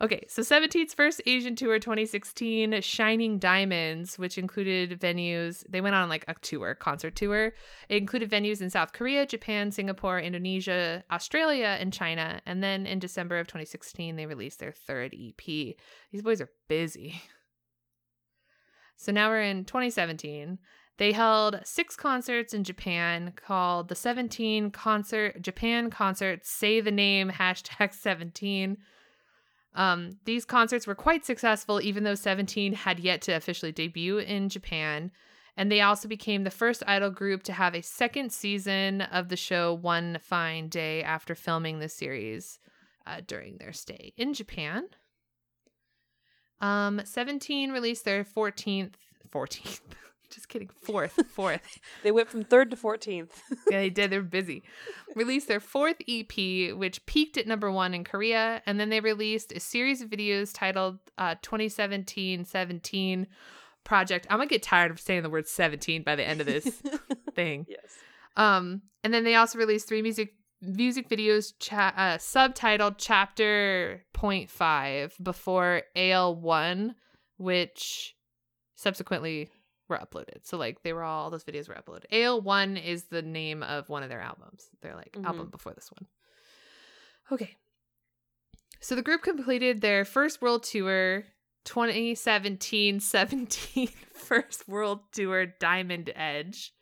[0.00, 6.08] Okay, so 17's first Asian tour 2016, Shining Diamonds, which included venues, they went on
[6.08, 7.52] like a tour, concert tour.
[7.88, 12.40] It included venues in South Korea, Japan, Singapore, Indonesia, Australia, and China.
[12.46, 15.44] And then in December of 2016, they released their third EP.
[15.44, 17.20] These boys are busy.
[18.96, 20.58] So now we're in 2017.
[20.98, 27.30] They held six concerts in Japan called the 17 Concert Japan Concert Say the Name
[27.30, 28.76] hashtag 17
[29.78, 34.48] um, these concerts were quite successful, even though 17 had yet to officially debut in
[34.48, 35.12] Japan.
[35.56, 39.36] And they also became the first idol group to have a second season of the
[39.36, 42.58] show one fine day after filming the series
[43.06, 44.88] uh, during their stay in Japan.
[46.60, 48.94] Um, 17 released their 14th,
[49.32, 49.80] 14th,
[50.30, 50.70] just kidding.
[50.82, 51.78] Fourth, fourth.
[52.02, 53.30] they went from third to 14th.
[53.70, 54.10] yeah, they did.
[54.10, 54.62] They're busy.
[55.14, 58.62] Released their fourth EP, which peaked at number one in Korea.
[58.66, 63.26] And then they released a series of videos titled uh, 2017 17
[63.84, 64.26] Project.
[64.28, 66.82] I'm going to get tired of saying the word 17 by the end of this
[67.34, 67.64] thing.
[67.68, 67.96] Yes.
[68.36, 75.12] Um, and then they also released three music music videos cha- uh, subtitled chapter 0.5
[75.22, 76.94] before AL1
[77.38, 78.16] which
[78.74, 79.48] subsequently
[79.88, 80.44] were uploaded.
[80.44, 82.04] So like they were all, all those videos were uploaded.
[82.12, 84.68] AL1 is the name of one of their albums.
[84.82, 85.24] They're like Mhm.
[85.26, 86.06] album before this one.
[87.32, 87.56] Okay.
[88.80, 91.24] So the group completed their first world tour
[91.64, 96.72] 2017 17 first world tour Diamond Edge.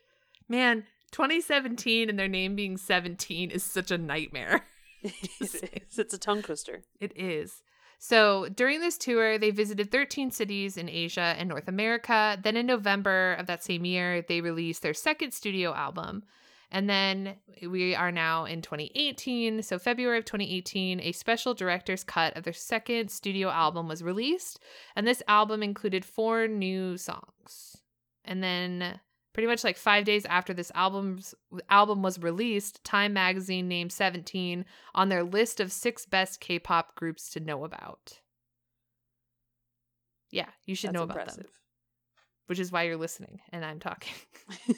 [0.48, 4.64] Man, 2017 and their name being 17 is such a nightmare.
[5.02, 6.82] it's, it's a tongue twister.
[7.00, 7.62] It is.
[7.98, 12.38] So during this tour, they visited 13 cities in Asia and North America.
[12.42, 16.22] Then in November of that same year, they released their second studio album.
[16.70, 19.62] And then we are now in 2018.
[19.62, 24.58] So, February of 2018, a special director's cut of their second studio album was released.
[24.96, 27.76] And this album included four new songs.
[28.24, 29.00] And then,
[29.36, 31.34] pretty much like five days after this album's
[31.68, 37.28] album was released, Time magazine named 17 on their list of six best K-pop groups
[37.28, 38.18] to know about.
[40.30, 41.42] Yeah, you should That's know about impressive.
[41.42, 41.52] them,
[42.46, 44.14] which is why you're listening and I'm talking.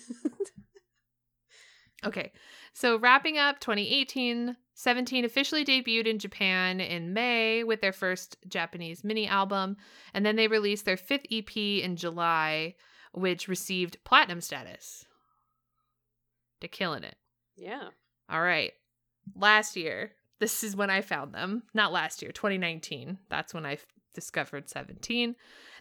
[2.04, 2.30] Okay,
[2.74, 9.02] so wrapping up 2018, 17 officially debuted in Japan in May with their first Japanese
[9.02, 9.76] mini album,
[10.14, 12.76] and then they released their fifth EP in July,
[13.12, 15.04] which received platinum status.
[16.60, 17.16] They're killing it.
[17.56, 17.88] yeah.
[18.30, 18.72] All right.
[19.34, 21.62] Last year, this is when I found them.
[21.74, 23.18] Not last year, 2019.
[23.30, 23.78] That's when I
[24.14, 25.36] discovered 17.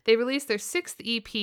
[0.06, 1.36] They released their sixth EP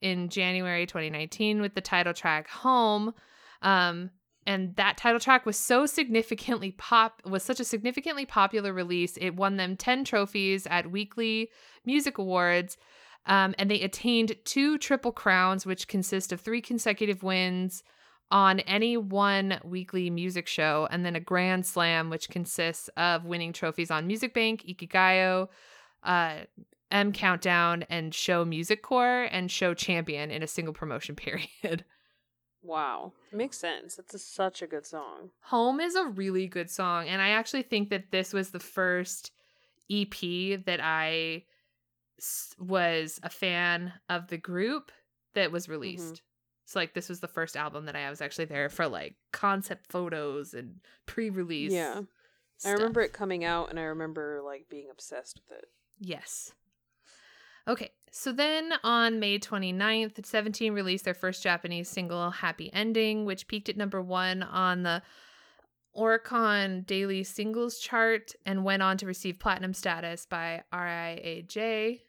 [0.00, 3.14] in January 2019 with the title track Home.
[3.62, 4.10] Um,
[4.46, 9.16] and that title track was so significantly pop was such a significantly popular release.
[9.16, 11.50] It won them 10 trophies at weekly
[11.84, 12.76] music awards.
[13.26, 17.82] Um, and they attained two triple crowns, which consist of three consecutive wins
[18.30, 23.52] on any one weekly music show, and then a grand slam, which consists of winning
[23.52, 25.48] trophies on Music Bank, Inkigayo,
[26.02, 26.38] uh,
[26.90, 31.84] M Countdown, and Show Music Core, and Show Champion in a single promotion period.
[32.62, 33.12] Wow.
[33.30, 33.98] Makes sense.
[33.98, 35.30] It's a, such a good song.
[35.42, 39.32] Home is a really good song, and I actually think that this was the first
[39.90, 40.10] EP
[40.64, 41.44] that I
[42.58, 44.92] was a fan of the group
[45.34, 45.72] that was mm-hmm.
[45.72, 46.22] released.
[46.66, 49.90] So like this was the first album that I was actually there for like concept
[49.90, 51.72] photos and pre-release.
[51.72, 52.02] Yeah.
[52.64, 55.66] I remember it coming out and I remember like being obsessed with it.
[55.98, 56.52] Yes.
[57.66, 63.48] Okay, so then on May 29th, 17 released their first Japanese single, Happy Ending, which
[63.48, 65.02] peaked at number one on the
[65.96, 72.00] Oricon Daily Singles chart and went on to receive platinum status by RIAJ.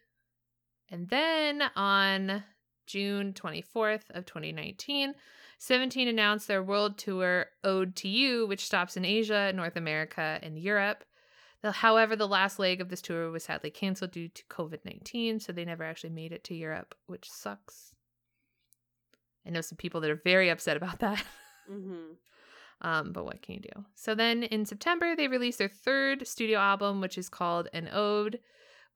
[0.90, 2.44] And then on
[2.86, 5.14] June 24th of 2019,
[5.58, 10.58] 17 announced their world tour Ode to You, which stops in Asia, North America, and
[10.58, 11.04] Europe.
[11.64, 15.52] However, the last leg of this tour was sadly canceled due to COVID 19, so
[15.52, 17.94] they never actually made it to Europe, which sucks.
[19.44, 21.22] I know some people that are very upset about that.
[21.68, 22.12] Mm-hmm.
[22.82, 23.84] Um, but what can you do?
[23.94, 28.38] So then in September, they released their third studio album, which is called An Ode,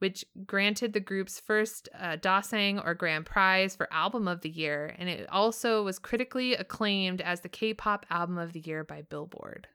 [0.00, 4.94] which granted the group's first uh, Daesang or Grand Prize for Album of the Year.
[4.98, 9.02] And it also was critically acclaimed as the K pop Album of the Year by
[9.02, 9.68] Billboard,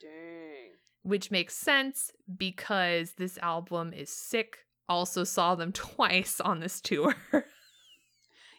[0.00, 0.72] Dang.
[1.02, 4.58] which makes sense because this album is sick.
[4.88, 7.14] Also, saw them twice on this tour.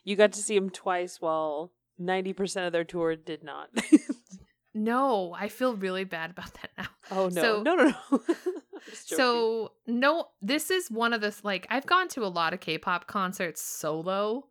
[0.04, 3.70] You got to see them twice while 90% of their tour did not.
[4.74, 6.88] no, I feel really bad about that now.
[7.12, 7.42] oh, no.
[7.42, 7.96] So- no, no, no.
[8.12, 9.18] I'm just joking.
[9.18, 13.06] So no, this is one of the like I've gone to a lot of K-pop
[13.08, 14.46] concerts solo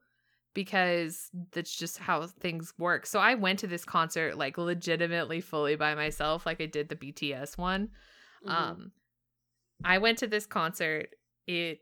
[0.54, 3.06] because that's just how things work.
[3.06, 6.96] So I went to this concert like legitimately fully by myself, like I did the
[6.96, 7.90] BTS one.
[8.46, 8.50] Mhm.
[8.50, 8.92] Um,
[9.84, 11.08] I went to this concert.
[11.46, 11.78] It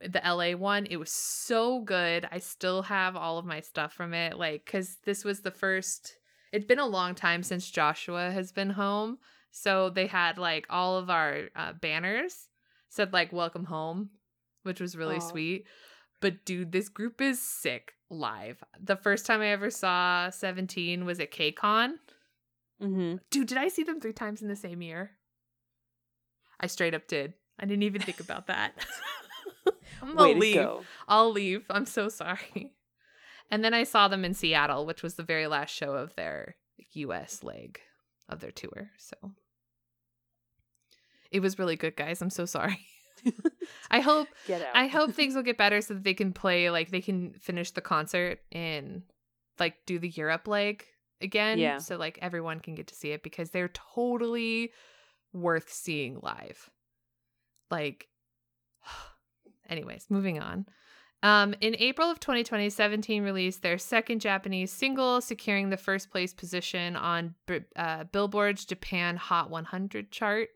[0.00, 0.86] the LA one.
[0.86, 2.28] It was so good.
[2.30, 6.16] I still have all of my stuff from it, like because this was the first.
[6.54, 9.18] It'd been a long time since Joshua has been home,
[9.50, 12.46] so they had like all of our uh, banners
[12.88, 14.10] said like "Welcome Home,"
[14.62, 15.30] which was really Aw.
[15.30, 15.66] sweet.
[16.20, 18.62] But dude, this group is sick live.
[18.80, 21.94] The first time I ever saw Seventeen was at KCON.
[22.80, 23.18] Mhm.
[23.30, 25.10] Dude, did I see them three times in the same year?
[26.60, 27.34] I straight up did.
[27.58, 28.74] I didn't even think about that.
[30.02, 30.68] I'm gonna leave.
[31.08, 31.64] I'll leave.
[31.68, 32.72] I'm so sorry.
[33.50, 36.56] And then I saw them in Seattle, which was the very last show of their
[36.92, 37.80] US leg
[38.28, 38.90] of their tour.
[38.98, 39.32] So
[41.30, 42.22] it was really good, guys.
[42.22, 42.86] I'm so sorry.
[43.90, 44.28] I hope.
[44.74, 47.70] I hope things will get better so that they can play like they can finish
[47.70, 49.02] the concert and
[49.58, 50.84] like do the Europe leg
[51.20, 51.58] again.
[51.58, 51.78] Yeah.
[51.78, 54.72] So like everyone can get to see it because they're totally
[55.32, 56.70] worth seeing live.
[57.70, 58.08] Like
[59.68, 60.66] anyways, moving on.
[61.24, 66.34] Um, in April of 2020, 17 released their second Japanese single, securing the first place
[66.34, 67.34] position on
[67.76, 70.50] uh, Billboard's Japan Hot 100 chart.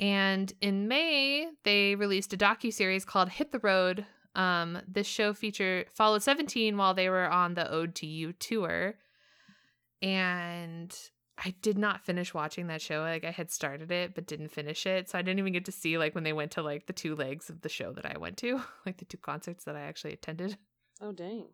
[0.00, 4.04] And in May, they released a docu series called "Hit the Road."
[4.34, 8.96] Um, this show feature followed Seventeen while they were on the Ode to You tour,
[10.02, 10.94] and
[11.38, 13.00] I did not finish watching that show.
[13.00, 15.72] Like I had started it but didn't finish it, so I didn't even get to
[15.72, 18.18] see like when they went to like the two legs of the show that I
[18.18, 20.56] went to, like the two concerts that I actually attended.
[21.00, 21.46] oh, dang.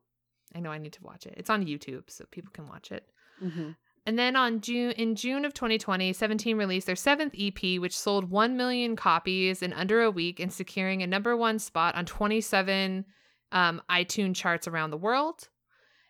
[0.55, 1.35] I know I need to watch it.
[1.37, 3.09] It's on YouTube, so people can watch it.
[3.43, 3.71] Mm-hmm.
[4.05, 8.31] And then on June in June of 2020, 17 released their seventh EP, which sold
[8.31, 13.05] 1 million copies in under a week and securing a number one spot on 27
[13.53, 15.49] um, iTunes charts around the world.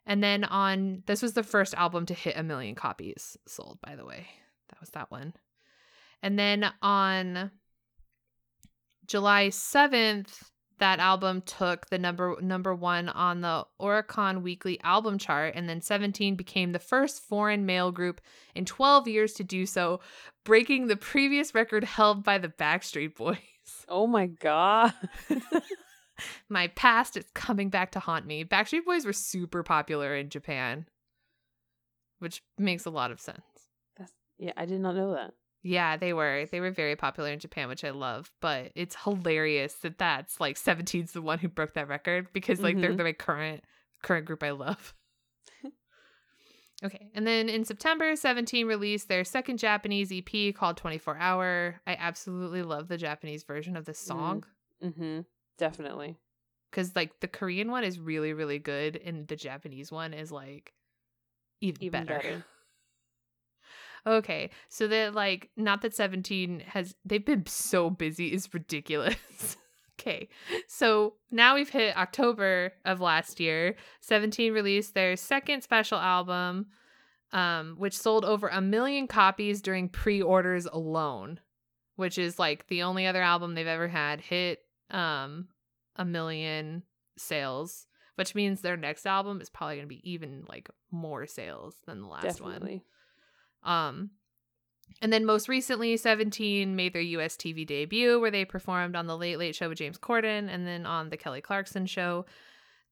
[0.06, 3.96] And then on this was the first album to hit a million copies sold, by
[3.96, 4.26] the way.
[4.70, 5.34] That was that one.
[6.22, 7.50] And then on
[9.06, 15.54] July 7th, that album took the number number one on the Oricon Weekly Album Chart,
[15.54, 18.20] and then 17 became the first foreign male group
[18.56, 20.00] in 12 years to do so,
[20.44, 23.38] breaking the previous record held by the Backstreet Boys.
[23.88, 24.92] Oh, my God.
[26.48, 28.44] My past is coming back to haunt me.
[28.44, 30.86] Backstreet Boys were super popular in Japan,
[32.18, 33.40] which makes a lot of sense.
[33.96, 35.34] That's, yeah, I did not know that.
[35.64, 36.46] Yeah, they were.
[36.50, 38.32] They were very popular in Japan, which I love.
[38.40, 42.80] But it's hilarious that that's like 17's the one who broke that record because like
[42.80, 43.04] they're Mhm.
[43.04, 43.64] the current
[44.02, 44.92] current group I love.
[46.84, 51.80] okay, and then in September, 17 released their second Japanese EP called 24 Hour.
[51.86, 54.44] I absolutely love the Japanese version of this song
[54.84, 55.20] Mm-hmm.
[55.62, 56.16] Definitely.
[56.70, 60.72] because like the Korean one is really really good, and the Japanese one is like
[61.60, 62.18] even, Even better.
[62.20, 62.44] better.
[64.04, 69.56] Okay, so that like not that 17 has they've been so busy is ridiculous.
[70.00, 70.28] okay.
[70.66, 73.76] So now we've hit October of last year.
[74.00, 76.66] 17 released their second special album
[77.32, 81.38] um which sold over a million copies during pre-orders alone,
[81.94, 84.58] which is like the only other album they've ever had hit
[84.90, 85.46] um
[85.96, 86.82] a million
[87.16, 91.74] sales, which means their next album is probably going to be even like more sales
[91.86, 92.80] than the last one.
[93.62, 94.10] Um,
[95.00, 99.16] and then most recently, 17 made their US TV debut where they performed on The
[99.16, 102.26] Late Late Show with James Corden and then on The Kelly Clarkson Show.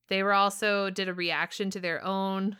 [0.09, 2.57] They were also did a reaction to their own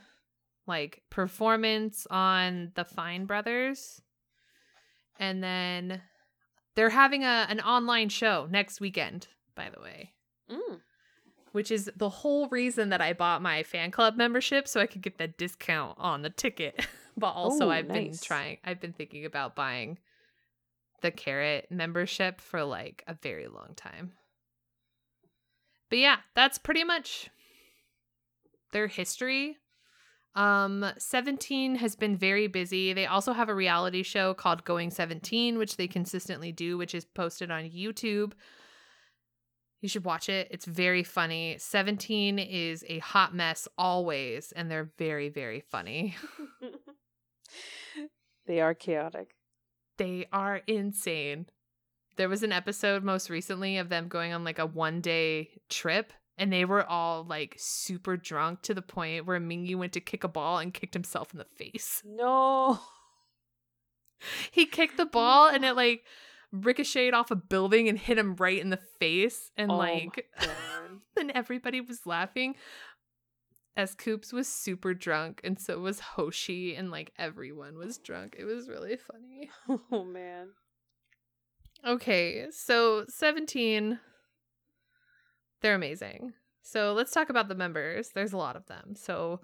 [0.67, 4.03] like performance on The Fine Brothers.
[5.19, 6.01] And then
[6.77, 10.13] they're having a an online show next weekend, by the way.
[10.51, 10.81] Mm.
[11.53, 15.03] which is the whole reason that I bought my fan club membership so I could
[15.03, 16.87] get that discount on the ticket.
[17.17, 19.99] but also Ooh, I've been trying I've been thinking about buying
[21.03, 24.13] the carat membership for like a very long time.
[25.89, 27.31] But yeah, that's pretty much
[28.73, 29.59] their history.
[30.35, 32.93] Um 17 has been very busy.
[32.93, 37.05] They also have a reality show called Going 17 which they consistently do which is
[37.05, 38.33] posted on YouTube.
[39.81, 40.49] You should watch it.
[40.51, 41.57] It's very funny.
[41.59, 46.17] 17 is a hot mess always and they're very very funny.
[48.47, 49.35] they are chaotic.
[49.97, 51.47] They are insane.
[52.17, 56.13] There was an episode most recently of them going on like a one day trip,
[56.37, 60.25] and they were all like super drunk to the point where Mingyu went to kick
[60.25, 62.03] a ball and kicked himself in the face.
[62.05, 62.81] No.
[64.51, 66.05] He kicked the ball and it like
[66.53, 69.51] ricocheted off a building and hit him right in the face.
[69.57, 70.29] And Oh like,
[71.17, 72.57] and everybody was laughing.
[73.77, 78.37] S.Coups was super drunk, and so was Hoshi, and like everyone was drunk.
[78.39, 79.51] It was really funny.
[79.93, 80.49] oh man.
[81.87, 84.01] Okay, so 17
[85.61, 86.33] they're amazing.
[86.63, 88.11] So let's talk about the members.
[88.15, 88.95] There's a lot of them.
[88.97, 89.41] So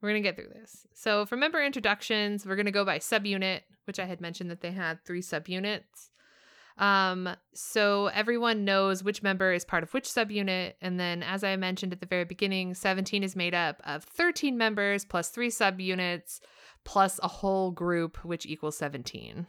[0.00, 0.86] we're going to get through this.
[0.94, 4.60] So for member introductions, we're going to go by subunit, which I had mentioned that
[4.60, 6.10] they had three subunits.
[6.78, 11.56] Um so everyone knows which member is part of which subunit and then as I
[11.56, 16.40] mentioned at the very beginning, 17 is made up of 13 members plus 3 subunits
[16.84, 19.48] plus a whole group which equals 17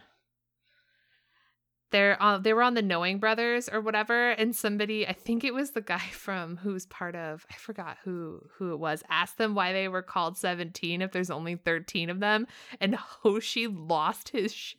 [1.91, 5.53] they're uh, they were on the Knowing Brothers or whatever, and somebody I think it
[5.53, 9.55] was the guy from who's part of I forgot who who it was asked them
[9.55, 12.47] why they were called seventeen if there's only thirteen of them,
[12.79, 14.53] and Hoshi lost his.
[14.53, 14.75] Sh-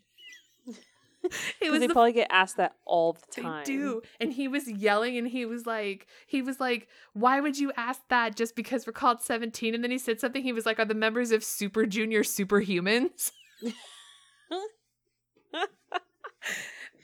[1.60, 3.64] it was they the probably get asked that all the time.
[3.64, 4.02] they do.
[4.20, 8.00] And he was yelling and he was like, he was like, why would you ask
[8.08, 9.74] that just because we're called 17?
[9.74, 10.42] And then he said something.
[10.42, 13.32] He was like, are the members of Super Junior superhumans?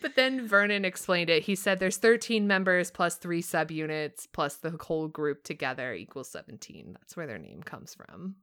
[0.03, 1.43] but then Vernon explained it.
[1.43, 6.97] He said there's 13 members plus three subunits plus the whole group together equals 17.
[6.99, 8.37] That's where their name comes from.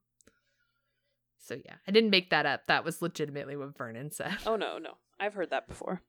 [1.39, 2.67] So yeah, I didn't make that up.
[2.67, 4.37] That was legitimately what Vernon said.
[4.45, 4.91] Oh no, no.
[5.23, 6.01] I've heard that before.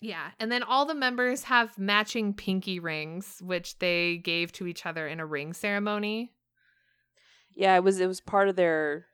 [0.00, 0.30] Yeah.
[0.38, 5.06] And then all the members have matching pinky rings, which they gave to each other
[5.06, 6.32] in a ring ceremony.
[7.54, 9.06] Yeah, it was it was part of their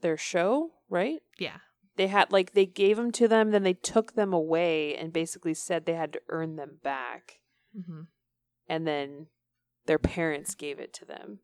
[0.00, 1.20] their show, right?
[1.38, 1.58] Yeah.
[1.96, 5.54] They had like they gave them to them, then they took them away and basically
[5.54, 7.40] said they had to earn them back,
[7.74, 8.02] hmm
[8.68, 9.28] and then
[9.86, 11.38] their parents gave it to them.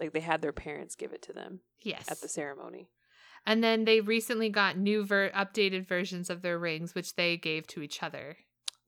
[0.00, 2.10] Like they had their parents give it to them Yes.
[2.10, 2.88] at the ceremony.
[3.44, 7.66] And then they recently got new ver- updated versions of their rings, which they gave
[7.68, 8.36] to each other.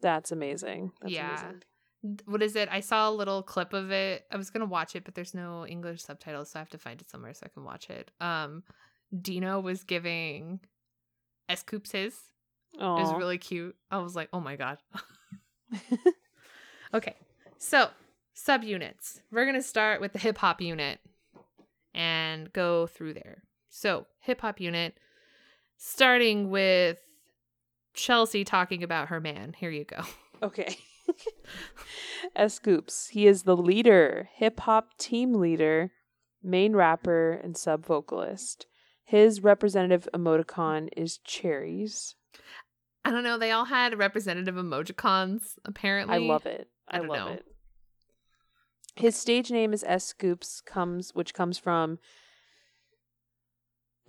[0.01, 0.93] That's amazing.
[1.01, 1.41] That's Yeah.
[1.41, 1.63] amazing.
[2.27, 2.69] What is it?
[2.71, 4.27] I saw a little clip of it.
[4.31, 7.01] I was gonna watch it, but there's no English subtitles, so I have to find
[7.01, 8.11] it somewhere so I can watch it.
[8.21, 8.63] Um,
[9.19, 10.61] Dino was giving
[11.49, 12.19] S.Coups his.
[12.75, 13.75] It was really cute.
[13.91, 14.79] I was like, oh my god.
[16.95, 17.15] okay,
[17.59, 17.89] so
[18.37, 19.21] subunits.
[19.31, 21.01] We're gonna start with the hip hop unit
[21.95, 23.43] and go through there.
[23.75, 24.95] So hip hop unit,
[25.77, 26.99] starting with
[27.93, 29.53] Chelsea talking about her man.
[29.59, 30.03] Here you go.
[30.43, 30.77] Okay.
[32.37, 33.09] S.Coups.
[33.09, 35.91] He is the leader, hip hop team leader,
[36.43, 38.67] main rapper, and sub vocalist.
[39.05, 42.15] His representative emoticon is cherries.
[43.05, 43.39] I don't know.
[43.39, 45.59] They all had representative emojicons.
[45.65, 46.69] Apparently, I love it.
[46.89, 47.33] I I, don't love know.
[47.35, 47.45] it.
[48.97, 51.99] His stage name is S.Coups, comes which comes from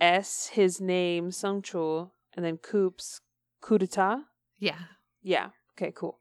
[0.00, 3.20] S, his name, Sung Seungcheol, and then Coups,
[3.62, 4.24] Kudeta.
[4.58, 4.78] Yeah.
[5.22, 5.50] Yeah.
[5.76, 6.18] Okay, cool.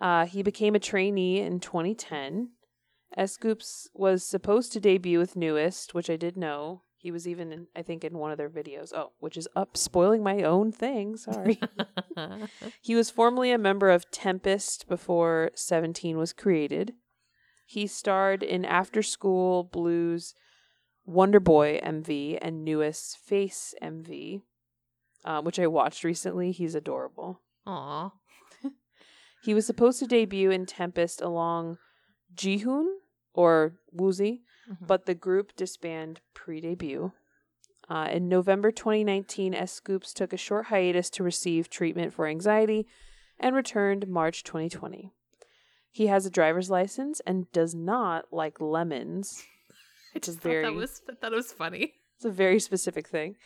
[0.00, 2.50] Uh, he became a trainee in 2010.
[3.16, 6.82] S.Coups was supposed to debut with NU'EST, which I did know.
[6.96, 8.92] He was even, in, I think, in one of their videos.
[8.92, 11.16] Oh, which is up, spoiling my own thing.
[11.16, 11.60] Sorry.
[12.80, 16.94] he was formerly a member of Tempest before 17 was created.
[17.66, 20.34] He starred in After School Blues,
[21.08, 24.42] Wonder Boy MV, and NU'EST Face MV,
[25.24, 26.52] uh, which I watched recently.
[26.52, 27.40] He's adorable.
[27.66, 28.12] Aw.
[29.42, 31.78] He was supposed to debut in Tempest along
[32.34, 32.86] Jihoon
[33.32, 34.86] or Woozi, Mhm.
[34.86, 37.12] but the group disbanded pre-debut.
[37.88, 42.86] Uh, in November 2019, S.Coups took a short hiatus to receive treatment for anxiety
[43.38, 45.12] and returned March 2020.
[45.90, 49.42] He has a driver's license and does not like lemons.
[50.14, 51.94] I just thought that very- was I thought it was funny.
[52.16, 53.36] It's a very specific thing.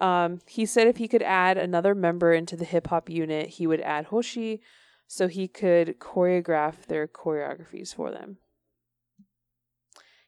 [0.00, 3.66] Um, he said if he could add another member into the hip hop unit, he
[3.66, 4.60] would add Hoshi
[5.06, 8.38] so he could choreograph their choreographies for them.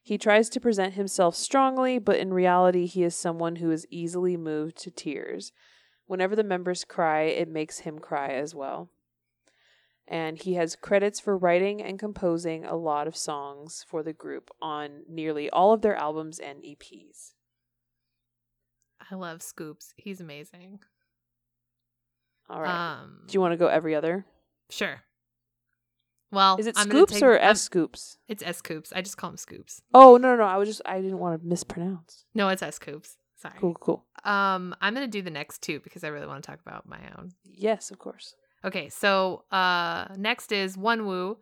[0.03, 4.37] He tries to present himself strongly, but in reality, he is someone who is easily
[4.37, 5.51] moved to tears.
[6.07, 8.91] Whenever the members cry, it makes him cry as well.
[10.07, 14.51] And he has credits for writing and composing a lot of songs for the group
[14.61, 17.33] on nearly all of their albums and EPs.
[19.11, 19.95] I love Scoops.
[19.97, 20.81] He's amazing.
[22.51, 23.01] All right.
[23.01, 24.27] Um, Do you want to go every other?
[24.71, 25.03] sure.
[26.33, 28.19] Well, Is it I'm Scoops take- or S.Coups?
[28.27, 28.93] It's S.Coups.
[28.95, 29.83] I just call him Scoops.
[29.95, 30.45] Oh no, no, no!
[30.45, 32.25] I was just I didn't want to mispronounce.
[32.35, 33.17] No, it's S.Coups.
[33.37, 33.55] Sorry.
[33.61, 34.05] Cool, cool.
[34.25, 36.99] Um, I'm gonna do the next two because I really want to talk about my
[37.17, 37.31] own.
[37.45, 38.35] Yes, of course.
[38.65, 41.37] Okay, so uh, next is One Wonwoo,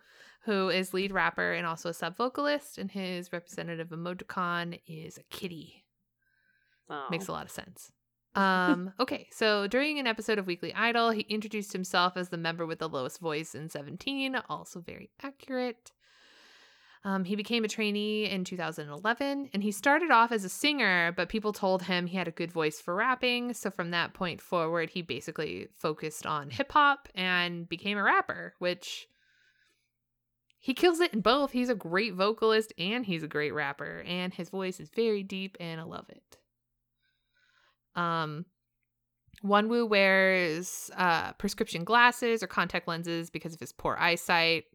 [0.44, 5.22] who is lead rapper and also a sub vocalist, and his representative emoticon is a
[5.24, 5.84] kitty.
[6.90, 7.06] Oh.
[7.10, 7.92] Makes a lot of sense.
[8.34, 12.66] Um, okay, so during an episode of Weekly Idol, he introduced himself as the member
[12.66, 15.92] with the lowest voice in 17, also very accurate.
[17.04, 21.28] Um, he became a trainee in 2011, and he started off as a singer, but
[21.28, 23.54] people told him he had a good voice for rapping.
[23.54, 28.54] So from that point forward, he basically focused on hip hop and became a rapper,
[28.60, 29.08] which
[30.60, 31.50] he kills it in both.
[31.50, 35.56] He's a great vocalist and he's a great rapper, and his voice is very deep,
[35.58, 36.38] and I love it.
[37.96, 38.46] Um,
[39.44, 44.66] Wonwoo wears uh, prescription glasses or contact lenses because of his poor eyesight.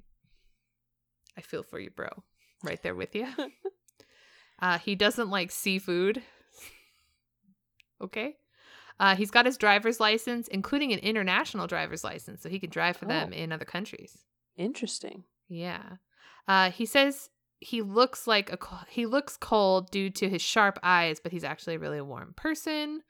[1.38, 2.10] I feel for you, bro.
[2.64, 3.28] Right there with you.
[4.60, 6.24] uh, he doesn't like seafood.
[8.02, 8.36] okay.
[9.00, 12.98] Uh, he's got his driver's license, including an international driver's license, so he can drive
[12.98, 13.36] for them Oh.
[13.36, 14.18] in other countries.
[14.56, 15.24] Interesting.
[15.48, 15.98] Yeah.
[16.48, 17.30] Uh, he says
[17.60, 18.58] he looks like a
[18.90, 23.02] he looks cold due to his sharp eyes, but he's actually a really warm person.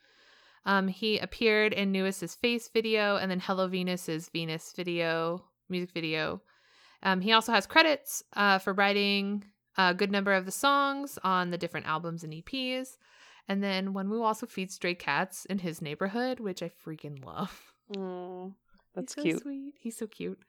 [0.65, 6.41] Um, he appeared in NU'EST's face video and then Hello Venus's Venus video music video.
[7.07, 9.45] Um, he also has credits uh, for writing
[9.77, 12.97] a good number of the songs on the different albums and EPs.
[13.47, 17.71] And then Wonwoo also feeds stray cats in his neighborhood, which I freaking love.
[17.95, 18.55] Mm,
[18.93, 19.41] that's He's so cute.
[19.41, 19.73] Sweet.
[19.79, 20.39] He's so cute.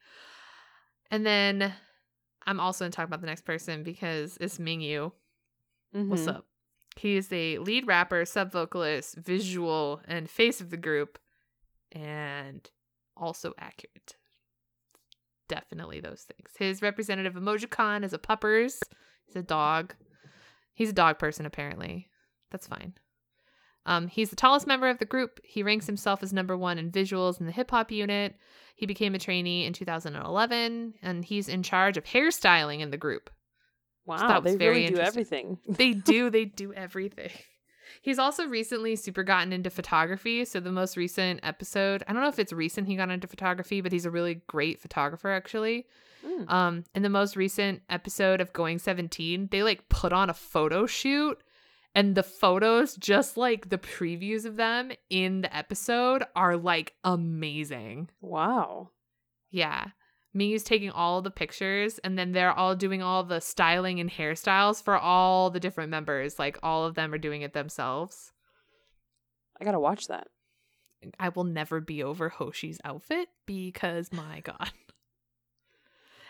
[1.09, 1.73] And then
[2.45, 5.13] I'm also going to talk about the next person because it's Mingyu.
[5.91, 6.35] What's Mhm.
[6.35, 6.45] up?
[6.97, 11.17] He is the lead rapper, sub vocalist, visual, and face of the group,
[11.93, 12.69] and
[13.15, 14.17] also accurate.
[15.49, 16.51] Definitely those things.
[16.57, 18.79] His representative emojicon is a puppers.
[19.25, 19.93] He's a dog.
[20.73, 22.07] He's a dog person, apparently.
[22.51, 22.93] That's fine.
[23.85, 25.39] Um, he's the tallest member of the group.
[25.43, 28.35] He ranks himself as number one in visuals in the hip hop unit.
[28.75, 33.29] He became a trainee in 2011, and he's in charge of hairstyling in the group.
[34.05, 35.57] Wow, that was they very really do everything.
[35.67, 37.31] They do, they do everything.
[38.01, 40.45] He's also recently super gotten into photography.
[40.45, 43.81] So the most recent episode, I don't know if it's recent he got into photography,
[43.81, 45.87] but he's a really great photographer actually.
[46.25, 46.51] Mm.
[46.51, 50.85] Um, in the most recent episode of Going 17, they like put on a photo
[50.85, 51.41] shoot
[51.95, 58.09] and the photos, just like the previews of them in the episode, are like amazing.
[58.21, 58.91] Wow.
[59.49, 59.87] Yeah.
[60.35, 64.81] Mingyu's taking all the pictures and then they're all doing all the styling and hairstyles
[64.81, 66.37] for all the different members.
[66.37, 68.31] Like all of them are doing it themselves.
[69.59, 70.27] I gotta watch that.
[71.19, 74.71] I will never be over Hoshi's outfit because my god.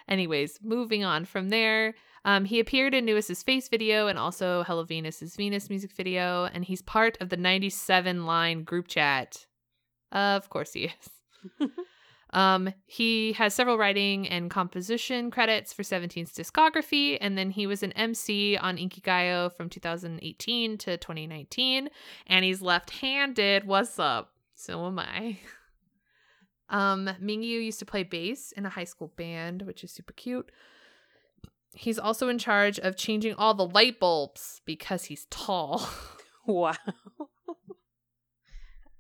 [0.08, 1.94] Anyways, moving on from there,
[2.26, 6.66] um, he appeared in NU'EST's face video and also Hello Venus's Venus music video, and
[6.66, 9.46] he's part of the 97 line group chat.
[10.12, 11.70] Of course he is.
[12.32, 17.84] um, he has several writing and composition credits for 17's discography, and then he was
[17.84, 21.90] an MC on Inkigayo from 2018 to 2019,
[22.28, 23.66] and he's left-handed.
[23.66, 24.34] What's up?
[24.56, 25.40] So am I.
[26.72, 30.52] Um, Mingyu used to play bass in a high school band, which is super cute.
[31.74, 35.90] He's also in charge of changing all the light bulbs because he's tall.
[36.46, 36.74] Wow.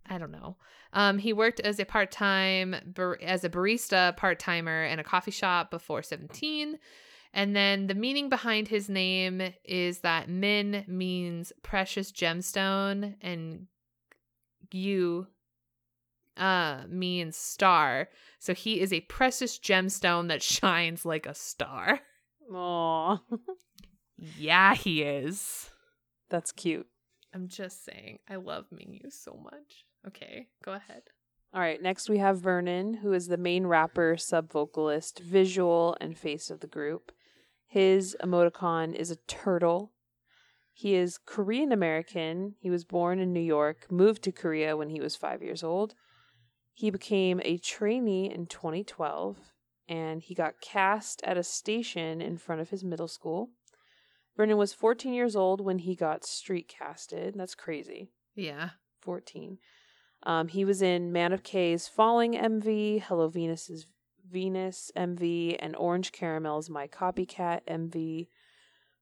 [0.09, 0.57] I don't know.
[0.93, 5.03] Um, he worked as a part time bar- as a barista part timer in a
[5.03, 6.79] coffee shop before seventeen,
[7.33, 13.67] and then the meaning behind his name is that Min means precious gemstone, and
[14.71, 15.27] Yu
[16.37, 18.09] uh means star.
[18.39, 21.99] So he is a precious gemstone that shines like a star.
[22.51, 23.19] Aw.
[24.37, 25.69] Yeah, he is.
[26.29, 26.87] That's cute.
[27.33, 29.85] I'm just saying, I love Mingyu so much.
[30.07, 31.03] Okay, go ahead.
[31.53, 36.17] All right, next we have Vernon, who is the main rapper, sub vocalist, visual, and
[36.17, 37.11] face of the group.
[37.67, 39.91] His emoticon is a turtle.
[40.73, 42.55] He is Korean American.
[42.59, 45.95] He was born in New York, moved to Korea when he was five years old.
[46.73, 49.37] He became a trainee in 2012,
[49.87, 53.49] and he got cast at a station in front of his middle school.
[54.37, 57.33] Vernon was 14 years old when he got street casted.
[57.35, 58.11] That's crazy.
[58.35, 58.69] Yeah.
[59.01, 59.57] 14.
[60.23, 63.87] Um, he was in Man of K's Falling MV, Hello Venus's
[64.29, 68.27] Venus MV, and Orange Caramel's My Copycat MV.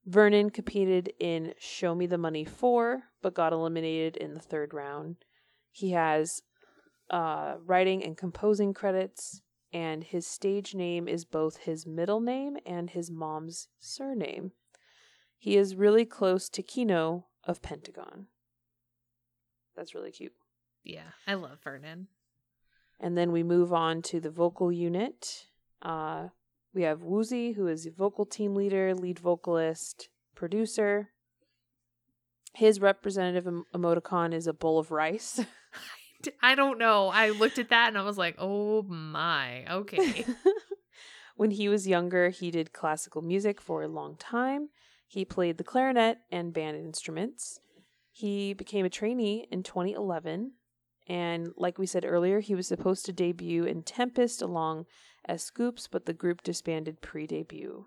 [0.06, 5.18] Vernon competed in Show Me the Money 4, but got eliminated in the third round.
[5.72, 6.44] He has
[7.10, 9.42] uh, writing and composing credits,
[9.74, 14.52] and his stage name is both his middle name and his mom's surname.
[15.38, 18.28] He is really close to Kino of Pentagon.
[19.76, 20.34] That's really cute.
[20.88, 21.12] Yeah.
[21.28, 22.08] I love Vernon.
[23.00, 25.46] And then we move on to the vocal unit.
[25.82, 26.30] Uh,
[26.74, 31.10] we have Woozi, who is the vocal team leader, lead vocalist, producer.
[32.54, 35.42] His representative em- emoticon is a bowl of rice.
[36.42, 37.10] I don't know.
[37.10, 39.66] I looked at that and I was like, oh my.
[39.70, 40.26] Okay.
[41.36, 44.70] when he was younger, he did classical music for a long time.
[45.08, 47.60] He played the clarinet and band instruments.
[48.12, 50.54] He became a trainee in 2011.
[51.08, 54.86] And like we said earlier, he was supposed to debut in Tempest along
[55.26, 57.86] as Scoops, but the group disbanded pre debut.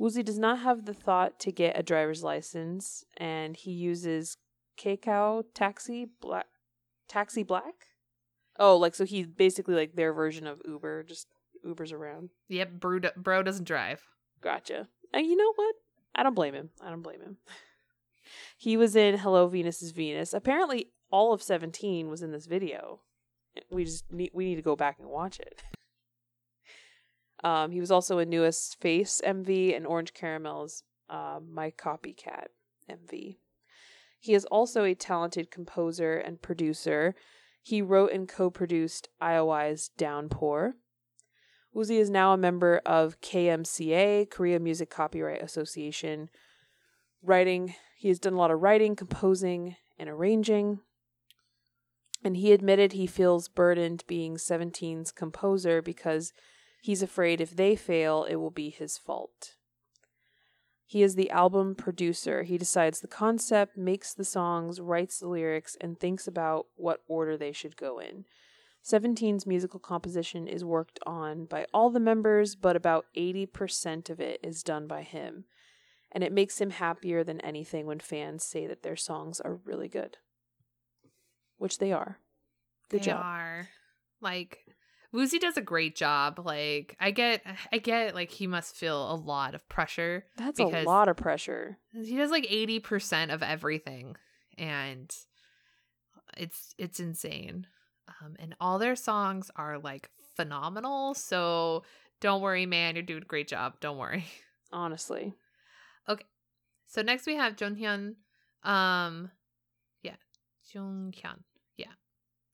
[0.00, 4.38] Woozi does not have the thought to get a driver's license, and he uses
[4.78, 6.46] Kakao Taxi Black
[7.08, 7.74] Taxi Black.
[8.58, 11.26] Oh, like so he's basically like their version of Uber, just
[11.66, 12.30] Ubers around.
[12.48, 12.72] yep.
[12.72, 14.00] Bro, bro doesn't drive.
[14.40, 14.88] Gotcha.
[15.12, 15.74] And you know what?
[16.14, 16.70] I don't blame him.
[16.82, 17.36] I don't blame him.
[18.56, 20.32] he was in Hello Venus's Venus.
[20.32, 23.00] Apparently, all of Seventeen was in this video.
[23.70, 25.62] We just need we need to go back and watch it.
[27.42, 32.48] Um, he was also in NU'EST Face MV and Orange Caramel's uh, My Copycat
[32.90, 33.38] MV.
[34.18, 37.14] He is also a talented composer and producer.
[37.62, 40.74] He wrote and co-produced IOI's Downpour.
[41.74, 46.28] Woozi is now a member of KMCA, Korea Music Copyright Association.
[47.22, 50.80] Writing, he has done a lot of writing, composing, and arranging.
[52.22, 56.32] And he admitted he feels burdened being 17's composer because
[56.82, 59.54] he's afraid if they fail, it will be his fault.
[60.90, 62.42] He is the album producer.
[62.42, 67.36] He decides the concept, makes the songs, writes the lyrics, and thinks about what order
[67.36, 68.24] they should go in.
[68.84, 74.40] 17's musical composition is worked on by all the members, but about 80% of it
[74.42, 75.44] is done by him.
[76.10, 79.88] And it makes him happier than anything when fans say that their songs are really
[79.88, 80.16] good.
[81.60, 82.16] Which they are.
[82.88, 83.20] Good they job.
[83.22, 83.68] are.
[84.22, 84.64] Like
[85.14, 86.40] Woozi does a great job.
[86.42, 90.24] Like I get I get like he must feel a lot of pressure.
[90.38, 91.76] That's a lot of pressure.
[91.92, 94.16] He does like 80% of everything
[94.56, 95.14] and
[96.38, 97.66] it's it's insane.
[98.08, 101.12] Um and all their songs are like phenomenal.
[101.12, 101.82] So
[102.22, 103.74] don't worry man, you're doing a great job.
[103.80, 104.24] Don't worry.
[104.72, 105.34] Honestly.
[106.08, 106.24] Okay.
[106.86, 108.14] So next we have Jeonghan.
[108.62, 109.30] Um,
[110.02, 110.16] yeah,
[110.72, 111.42] Jeonghan.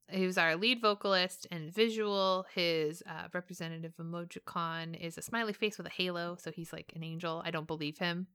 [0.08, 2.46] He was our lead vocalist and visual.
[2.54, 7.02] His uh, representative emojicon is a smiley face with a halo, so he's like an
[7.02, 7.42] angel.
[7.44, 8.28] I don't believe him.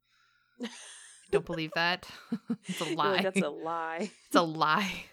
[1.31, 2.07] don't believe that.
[2.65, 3.11] it's a lie.
[3.13, 4.11] like, That's a lie.
[4.27, 5.05] it's a lie.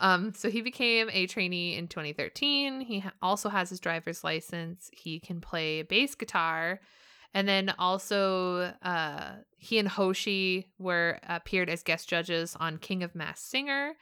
[0.00, 2.80] Um, so he became a trainee in 2013.
[2.80, 4.90] He ha- also has his driver's license.
[4.92, 6.80] He can play bass guitar,
[7.32, 13.14] and then also uh, he and Hoshi were appeared as guest judges on King of
[13.14, 13.92] Masked Singer.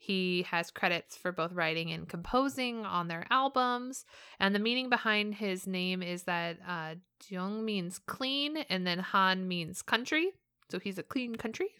[0.00, 4.04] He has credits for both writing and composing on their albums.
[4.38, 6.94] And the meaning behind his name is that uh,
[7.28, 10.30] Jung means clean, and then Han means country.
[10.70, 11.70] So he's a clean country.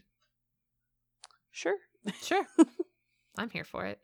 [1.52, 1.76] Sure.
[2.22, 2.46] Sure.
[3.38, 4.00] I'm here for it.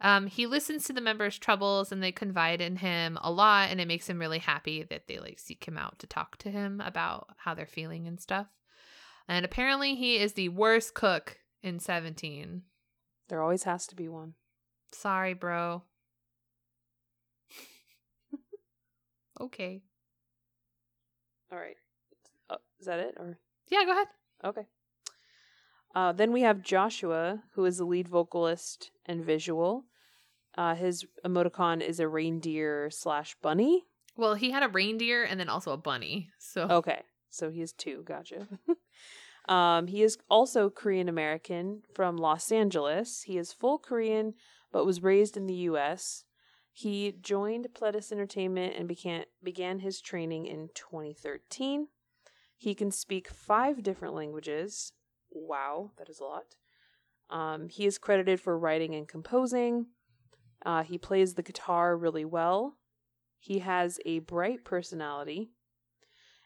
[0.00, 3.80] Um, he listens to the members' troubles and they confide in him a lot, and
[3.80, 6.80] it makes him really happy that they like seek him out to talk to him
[6.84, 8.48] about how they're feeling and stuff.
[9.28, 12.62] And apparently, he is the worst cook in 17.
[13.32, 14.34] There always has to be one.
[14.92, 15.84] Sorry, bro.
[19.40, 19.80] okay.
[21.50, 21.78] All right.
[22.50, 23.38] Uh, is that it or
[23.70, 24.08] Yeah, go ahead.
[24.44, 24.66] okay?
[25.94, 29.86] Uh, then we have Joshua, who is the lead vocalist and visual.
[30.58, 33.86] Uh, his emoticon is a reindeer slash bunny.
[34.14, 36.28] Well, he had a reindeer and then also a bunny.
[36.38, 38.02] So, Okay, so he has two.
[38.04, 38.46] Gotcha.
[39.48, 43.22] um, he is also Korean American from Los Angeles.
[43.22, 44.34] He is full Korean,
[44.70, 46.24] but was raised in the U.S.
[46.72, 51.88] He joined Pledis Entertainment and began began his training in 2013.
[52.56, 54.92] He can speak five different languages.
[55.30, 56.54] Wow, that is a lot.
[57.28, 59.86] Um, he is credited for writing and composing.
[60.64, 62.76] Uh, he plays the guitar really well.
[63.38, 65.50] He has a bright personality.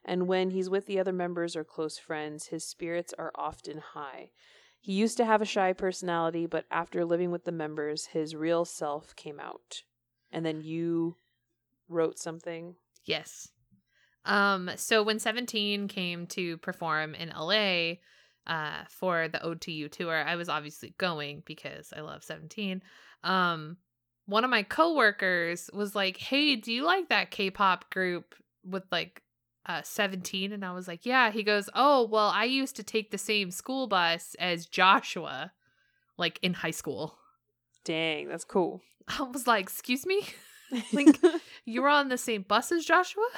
[0.07, 4.31] And when he's with the other members or close friends, his spirits are often high.
[4.81, 8.65] He used to have a shy personality, but after living with the members, his real
[8.65, 9.83] self came out.
[10.31, 11.17] And then you
[11.89, 12.77] wrote something.
[13.05, 13.49] Yes.
[14.25, 17.95] Um, so when 17 came to perform in LA
[18.47, 22.81] uh, for the OTU tour, I was obviously going because I love 17.
[23.25, 23.77] Um,
[24.27, 28.85] one of my coworkers was like, Hey, do you like that K pop group with
[28.93, 29.21] like
[29.67, 30.53] uh, 17?
[30.53, 31.31] And I was like, Yeah.
[31.31, 35.53] He goes, Oh, well, I used to take the same school bus as Joshua,
[36.17, 37.19] like in high school.
[37.85, 38.81] Dang, that's cool.
[39.09, 40.23] I was like, Excuse me?
[40.93, 41.21] Like,
[41.65, 43.29] you were on the same bus as Joshua?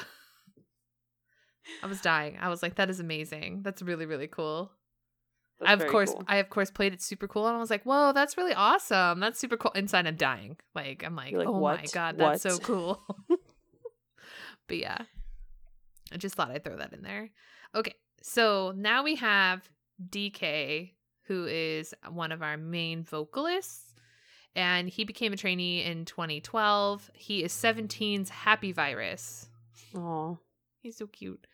[1.82, 2.38] I was dying.
[2.40, 3.60] I was like, that is amazing.
[3.62, 4.72] That's really, really cool.
[5.60, 6.24] That's I of course cool.
[6.28, 9.18] I of course played it super cool and I was like, whoa, that's really awesome.
[9.18, 9.72] That's super cool.
[9.72, 10.56] Inside I'm dying.
[10.74, 13.02] Like I'm like, like, oh my god, that's so cool.
[14.68, 14.98] but yeah.
[16.12, 17.30] I just thought I'd throw that in there.
[17.74, 17.94] Okay.
[18.22, 19.68] So now we have
[20.10, 20.92] DK,
[21.22, 23.94] who is one of our main vocalists.
[24.56, 27.10] And he became a trainee in 2012.
[27.14, 29.48] He is 17's Happy Virus.
[29.94, 30.34] Aw.
[30.82, 31.46] He's so cute.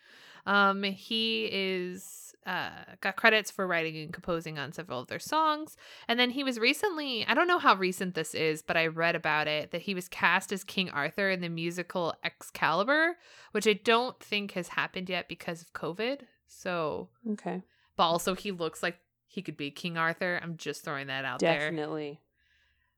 [0.47, 2.71] Um, he is uh
[3.01, 5.77] got credits for writing and composing on several of their songs.
[6.09, 9.15] And then he was recently, I don't know how recent this is, but I read
[9.17, 13.17] about it that he was cast as King Arthur in the musical Excalibur,
[13.53, 16.21] which I don't think has happened yet because of COVID.
[16.47, 17.63] So, Okay.
[17.97, 20.39] but also he looks like he could be King Arthur.
[20.43, 21.59] I'm just throwing that out there.
[21.71, 22.21] Definitely.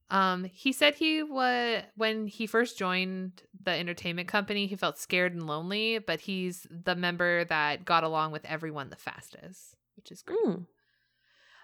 [0.08, 5.34] Um, he said he was when he first joined the entertainment company, he felt scared
[5.34, 10.22] and lonely, but he's the member that got along with everyone the fastest, which is
[10.22, 10.38] great.
[10.38, 10.66] Mm.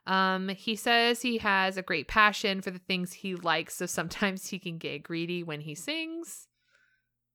[0.05, 4.49] Um, he says he has a great passion for the things he likes, so sometimes
[4.49, 6.49] he can get greedy when he sings.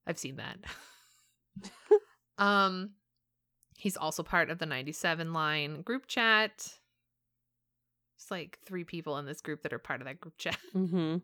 [0.06, 0.58] I've seen that.
[2.38, 2.92] um,
[3.78, 6.77] he's also part of the 97 line group chat.
[8.18, 10.58] It's like three people in this group that are part of that group chat.
[10.76, 11.18] Mm-hmm.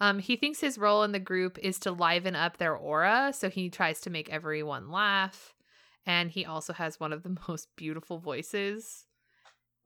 [0.00, 3.50] Um, he thinks his role in the group is to liven up their aura, so
[3.50, 5.54] he tries to make everyone laugh.
[6.06, 9.06] And he also has one of the most beautiful voices.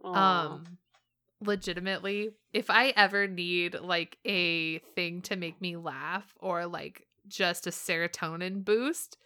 [0.04, 0.78] Um,
[1.40, 7.66] legitimately, if I ever need like a thing to make me laugh or like just
[7.66, 9.16] a serotonin boost,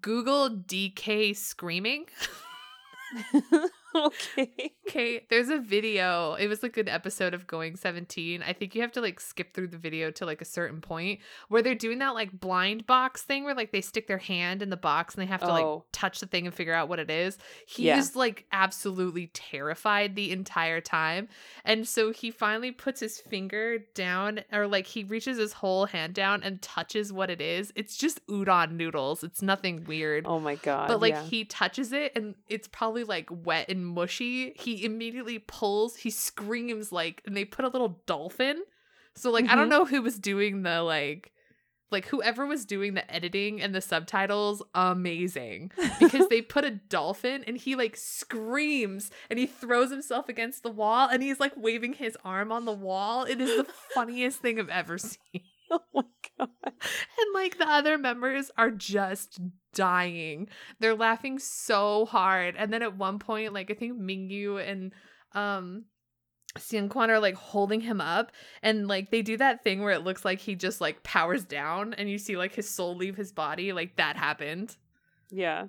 [0.00, 2.06] Google DK screaming.
[4.06, 4.72] okay.
[4.88, 6.34] Okay, there's a video.
[6.34, 8.42] It was like an episode of Going 17.
[8.42, 11.20] I think you have to like skip through the video to like a certain point
[11.48, 14.70] where they're doing that like blind box thing where like they stick their hand in
[14.70, 15.84] the box and they have to like Oh.
[15.92, 17.38] touch the thing and figure out what it is.
[17.66, 17.98] He Yeah.
[17.98, 21.28] is like absolutely terrified the entire time.
[21.64, 26.14] And so he finally puts his finger down or like he reaches his whole hand
[26.14, 27.72] down and touches what it is.
[27.74, 29.24] It's just udon noodles.
[29.24, 30.88] It's nothing weird Oh my god.
[30.88, 31.22] but like yeah.
[31.24, 36.90] he touches it and it's probably like wet and mushy he immediately pulls he screams
[36.92, 38.62] like and they put a little dolphin.
[39.14, 39.70] So like i don't Mhm.
[39.70, 41.30] know who was doing the like
[41.90, 45.70] like whoever was doing the editing and the subtitles amazing.
[46.00, 50.70] Because they put a dolphin and he like screams and he throws himself against the
[50.70, 53.24] wall and he's like waving his arm on the wall.
[53.24, 55.18] It is the funniest thing i've ever seen.
[55.70, 56.02] Oh my
[56.38, 56.48] god.
[56.64, 59.40] and like the other members are just
[59.72, 60.48] dying.
[60.80, 62.54] They're laughing so hard.
[62.56, 64.92] And then at one point, like I think Mingyu and
[65.32, 65.84] um
[66.58, 68.30] Xian are like holding him up
[68.62, 71.94] and like they do that thing where it looks like he just like powers down
[71.94, 73.72] and you see like his soul leave his body.
[73.72, 74.76] Like that happened.
[75.30, 75.66] Yeah.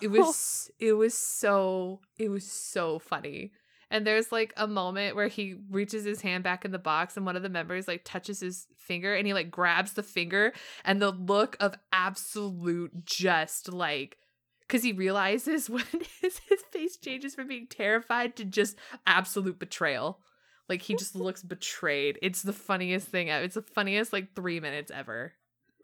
[0.00, 3.52] It was it was so it was so funny.
[3.90, 7.24] And there's like a moment where he reaches his hand back in the box and
[7.24, 10.52] one of the members like touches his finger and he like grabs the finger
[10.84, 14.18] and the look of absolute just like
[14.60, 15.84] because he realizes when
[16.20, 18.76] his, his face changes from being terrified to just
[19.06, 20.20] absolute betrayal.
[20.68, 22.18] Like he just looks betrayed.
[22.20, 23.30] It's the funniest thing.
[23.30, 23.42] ever.
[23.44, 25.32] It's the funniest like three minutes ever.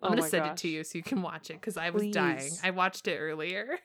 [0.02, 2.06] I'm Oh gonna send it to you so you can watch it because I was
[2.08, 2.50] dying.
[2.62, 3.78] I watched it earlier.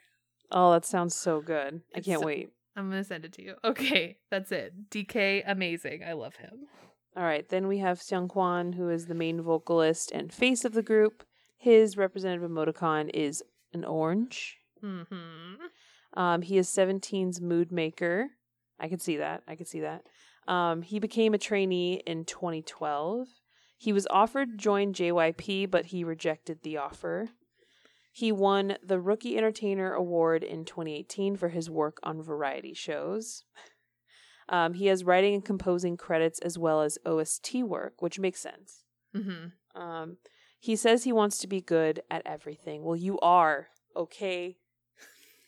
[0.51, 1.82] Oh, that sounds so good.
[1.95, 2.49] I It's can't so- wait.
[2.76, 3.55] I'm gonna send it to you.
[3.63, 4.89] Okay, that's it.
[4.89, 6.03] DK, amazing.
[6.03, 6.67] I love him.
[7.15, 10.84] All right, then we have Seungkwan, who is the main vocalist and face of the
[10.84, 11.24] group.
[11.57, 13.43] His representative emoticon is
[13.74, 14.57] an orange.
[14.84, 16.20] Mm-hmm.
[16.20, 18.30] Um, he is 17's mood maker.
[18.80, 19.43] I can see that.
[19.47, 20.03] I can see that.
[20.47, 23.28] Um, he became a trainee in 2012.
[23.78, 27.30] He was offered to join JYP, but he rejected the offer.
[28.20, 33.45] He won the Rookie Entertainer Award in 2018 for his work on variety shows.
[34.51, 38.84] Um, he has writing and composing credits as well as OST work, which makes sense.
[39.15, 39.80] Mm-hmm.
[39.80, 40.17] Um,
[40.59, 42.84] he says he wants to be good at everything.
[42.84, 44.57] Well, you are, okay?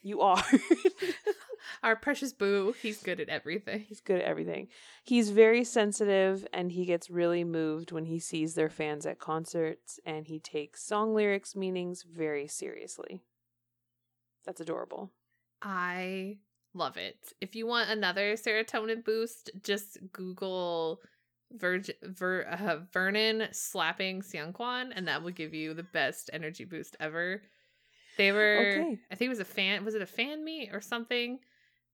[0.04, 0.44] You are.
[1.84, 3.86] Our precious boo, he's good at everything.
[3.88, 4.68] He's good at everything.
[5.04, 10.00] He's very sensitive and he gets really moved when he sees their fans at concerts
[10.06, 13.22] and he takes song lyrics meanings very seriously.
[14.46, 15.12] That's adorable.
[15.62, 16.38] I
[16.74, 17.34] love it.
[17.42, 21.02] If you want another serotonin boost, just Google
[21.52, 26.96] Virg- Ver- uh, Vernon slapping Seungkwan, and that will give you the best energy boost
[27.00, 27.42] ever.
[28.18, 29.00] They were, Okay.
[29.12, 29.86] I think it was a fan.
[29.86, 31.40] Was it a fan meet or something?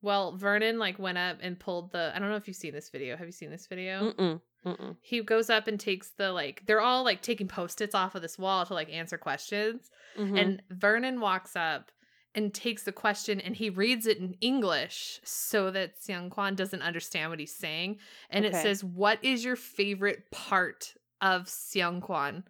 [0.02, 2.12] Well, Vernon like went up and pulled the.
[2.16, 3.16] I don't know if you've seen this video.
[3.18, 4.12] Have you seen this video?
[4.12, 4.42] Mm-mm.
[4.66, 4.96] Mm-mm.
[5.02, 6.64] He goes up and takes the like.
[6.66, 9.90] They're all like taking post its off of this wall to like answer questions.
[10.18, 10.40] Mhm.
[10.40, 11.92] And Vernon walks up
[12.36, 17.32] and takes the question and he reads it in English so that Seungkwan doesn't understand
[17.32, 17.98] what he's saying.
[18.30, 22.44] And it says, What is your favorite part of Seungkwan?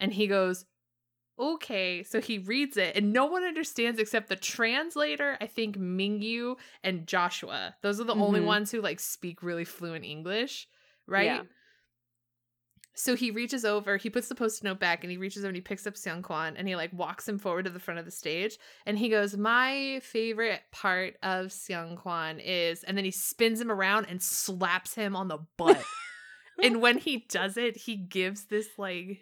[0.00, 0.64] And he goes,
[1.38, 2.02] Okay.
[2.02, 7.06] So he reads it and no one understands except the translator, I think Mingyu and
[7.06, 7.76] Joshua.
[7.82, 8.46] Those are the only Mhm.
[8.46, 10.66] ones who like speak really fluent English,
[11.06, 11.24] right?
[11.26, 11.42] Yeah.
[12.94, 15.56] So he reaches over, he puts the post-it note back, and he reaches over and
[15.56, 18.04] he picks up Seung Kwan and he like walks him forward to the front of
[18.04, 18.58] the stage.
[18.86, 23.70] And he goes, My favorite part of Seung Kwan is, and then he spins him
[23.70, 25.80] around and slaps him on the butt.
[26.62, 29.20] and when he does it, he gives this like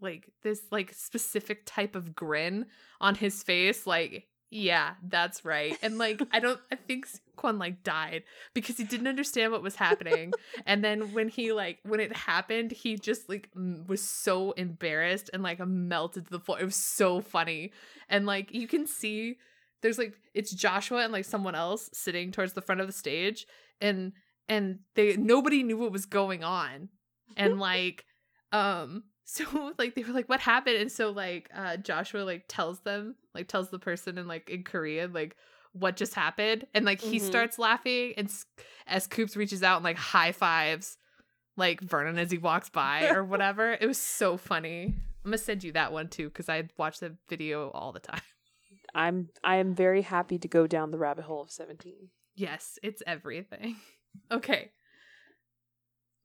[0.00, 2.66] like this like specific type of grin
[3.00, 5.76] on his face, like, yeah, that's right.
[5.82, 8.22] And like I don't I think Kwan like died
[8.54, 10.32] because he didn't understand what was happening.
[10.66, 15.28] and then when he like when it happened, he just like m- was so embarrassed
[15.32, 16.58] and like melted to the floor.
[16.60, 17.72] It was so funny.
[18.08, 19.36] And like you can see
[19.82, 23.46] there's like it's Joshua and like someone else sitting towards the front of the stage
[23.80, 24.12] and
[24.48, 26.88] and they nobody knew what was going on.
[27.36, 28.06] And like
[28.50, 29.44] um so
[29.78, 30.76] like they were like what happened?
[30.76, 34.62] And so like uh Joshua like tells them like tells the person in like in
[34.64, 35.36] Korean like
[35.72, 36.66] what just happened?
[36.74, 37.22] And like he Mhm.
[37.22, 38.46] starts laughing and s-
[38.86, 40.96] S.Coups reaches out and like high fives
[41.56, 43.76] like Vernon as he walks by or whatever.
[43.78, 44.94] It was so funny.
[45.24, 48.22] I'm gonna send you that one too because I watch the video all the time.
[48.94, 52.08] I'm I am very happy to go down the rabbit hole of 17.
[52.34, 53.76] yes it's everything.
[54.32, 54.70] Okay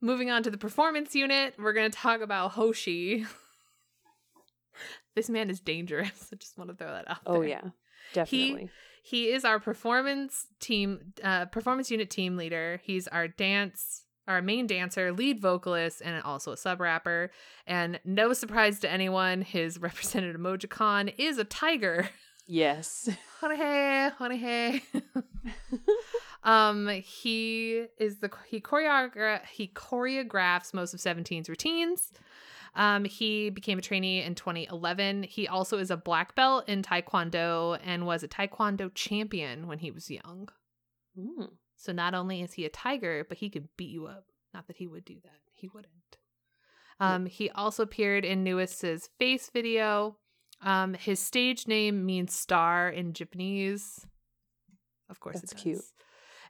[0.04, 3.24] moving on to the performance unit we're gonna talk about Hoshi
[5.14, 7.48] this man is dangerous I just want to throw that out Oh there.
[7.48, 7.62] yeah.
[8.12, 8.70] Definitely.
[9.02, 12.80] He he is our performance team, uh, performance unit team leader.
[12.84, 17.30] He's our dance, our main dancer, lead vocalist, and also a sub rapper.
[17.66, 22.08] And no surprise to anyone, his representative Mojicon is a tiger.
[22.46, 23.08] Yes.
[23.40, 24.82] honey hey, honey hey.
[26.44, 32.12] um, he is the he choreogra- he choreographs most of 17's routines.
[32.76, 35.22] Um, he became a trainee in 2011.
[35.24, 39.90] He also is a black belt in Taekwondo and was a Taekwondo champion when he
[39.92, 40.48] was young.
[41.16, 41.50] Mm.
[41.76, 44.26] So not only is he a tiger, but he could beat you up.
[44.52, 45.40] Not that he would do that.
[45.52, 45.92] He wouldn't.
[47.00, 50.16] Um, he also appeared in NU'EST's face video.
[50.64, 54.06] Um, his stage name means star in Japanese.
[55.08, 55.82] Of course, it's it cute.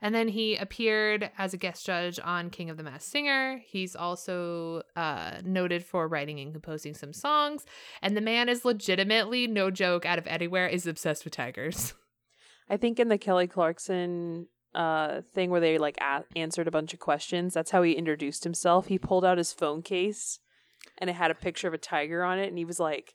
[0.01, 3.63] And then he appeared as a guest judge on King of the Masked Singer.
[3.67, 7.65] He's also uh, noted for writing and composing some songs.
[8.03, 11.95] And the man is legitimately, no joke, out of anywhere, is obsessed with tigers.
[12.71, 16.93] I think in the Kelly Clarkson uh thing where they like a- answered a bunch
[16.93, 18.87] of questions, that's how he introduced himself.
[18.89, 20.41] He pulled out his phone case
[20.99, 23.15] and it had a picture of a tiger on it and he was like,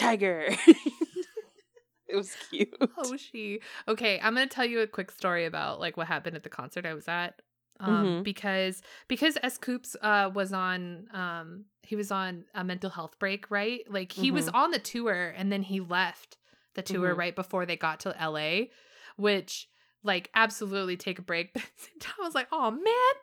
[0.00, 0.48] "Tiger."
[2.08, 2.74] it was cute.
[2.98, 3.60] Oh, she.
[3.88, 6.84] Okay, I'm gonna tell you a quick story about like what happened at the concert
[6.86, 7.40] I was at.
[7.78, 7.90] Um,
[8.20, 8.24] Mhm.
[8.24, 13.80] because because S.Coups uh was on um he was on a mental health break, right?
[13.90, 16.36] Like he was on the tour and then he left
[16.74, 17.18] the tour Mhm.
[17.18, 18.66] right before they got to LA,
[19.16, 19.68] which
[20.02, 21.52] like absolutely take a break.
[21.54, 23.14] But at the same time, I was like, oh man,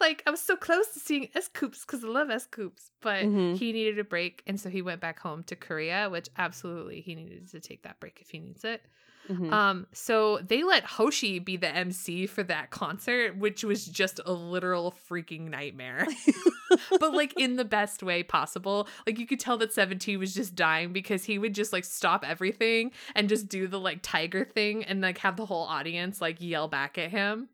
[0.00, 3.56] like I was so close to seeing S.Coups because I love S.Coups, but Mhm.
[3.56, 7.14] he needed a break, and so he went back home to Korea, which absolutely he
[7.14, 8.82] needed to take that break if he needs it.
[9.28, 9.52] Mhm.
[9.52, 14.32] Um, so they let Hoshi be the MC for that concert, which was just a
[14.32, 16.06] literal freaking nightmare.
[17.00, 18.88] but like in the best way possible.
[19.06, 22.24] Like you could tell that 17 was just dying because he would just like stop
[22.26, 26.40] everything and just do the like tiger thing and like have the whole audience like
[26.40, 27.48] yell back at him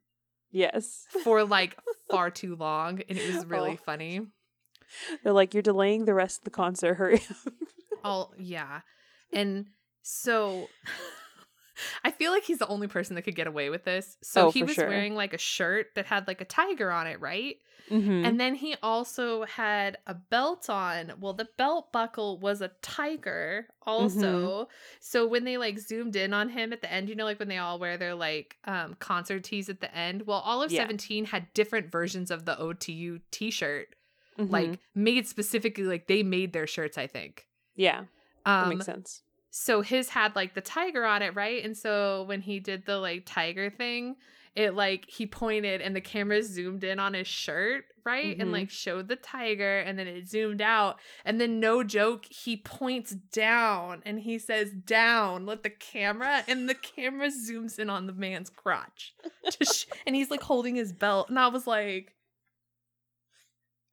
[0.55, 1.05] yes.
[1.24, 1.76] for like
[2.11, 3.02] far too long.
[3.09, 3.84] And it was really Oh.
[3.84, 4.20] funny.
[5.22, 6.94] They're like, "You're delaying the rest of the concert.
[6.94, 7.52] Hurry up."
[8.05, 8.80] Oh yeah.
[9.32, 9.66] And
[10.02, 10.68] so
[12.04, 14.16] I feel like he's the only person that could get away with this.
[14.22, 14.88] So Oh, he was sure.
[14.88, 17.56] wearing like a shirt that had like a tiger on it, right?
[17.90, 18.24] Mhm.
[18.26, 21.12] And then he also had a belt on.
[21.20, 24.68] Well, the belt buckle was a tiger also.
[25.00, 27.48] So when they like zoomed in on him at the end, you know, like when
[27.48, 30.26] they all wear their like um concert tees at the end.
[30.26, 30.82] Well, all of Yeah.
[30.82, 33.88] 17 had different versions of the OTU t-shirt,
[34.38, 34.50] Mhm.
[34.50, 37.46] like made specifically like they made their shirts, I think.
[37.76, 38.04] yeah,
[38.46, 39.23] that Um makes sense.
[39.57, 41.64] So his had like the tiger on it, right?
[41.64, 44.16] And so when he did the like tiger thing,
[44.57, 48.36] it like he pointed and the camera zoomed in on his shirt, right?
[48.36, 48.52] And Mhm.
[48.52, 50.98] like showed the tiger and then it zoomed out.
[51.24, 56.68] And then no joke, he points down and he says, Down, let the camera, and
[56.68, 59.14] the camera zooms in on the man's crotch.
[59.62, 61.28] Sh- and he's like holding his belt.
[61.28, 62.12] And I was like,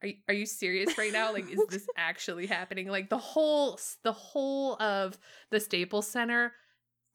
[0.01, 1.31] are you, are you serious right now?
[1.31, 2.87] Like, is this actually happening?
[2.87, 5.17] Like the whole the whole of
[5.51, 6.53] the Staples Center,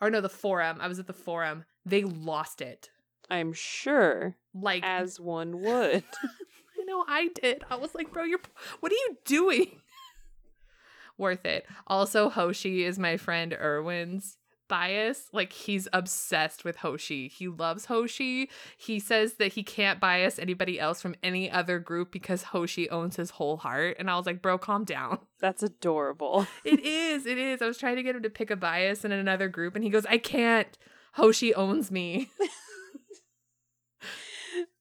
[0.00, 0.78] or no, the Forum.
[0.80, 1.64] I was at the Forum.
[1.84, 2.90] They lost it.
[3.28, 6.04] I'm sure, Like as one would.
[6.22, 7.64] I know I did.
[7.68, 8.40] I was like, bro, you're
[8.80, 9.80] what are you doing?
[11.18, 11.66] Worth it.
[11.86, 14.36] Also, Hoshi is my friend Erwin's
[14.68, 15.28] bias.
[15.32, 17.28] Like he's obsessed with Hoshi.
[17.28, 18.50] He loves Hoshi.
[18.76, 23.16] He says that he can't bias anybody else from any other group because Hoshi owns
[23.16, 23.96] his whole heart.
[23.98, 25.18] And I was like, bro, calm down.
[25.40, 26.46] That's adorable.
[26.64, 27.26] It is.
[27.26, 27.62] It is.
[27.62, 29.90] I was trying to get him to pick a bias in another group, and he
[29.90, 30.76] goes, I can't.
[31.12, 32.28] Hoshi owns me.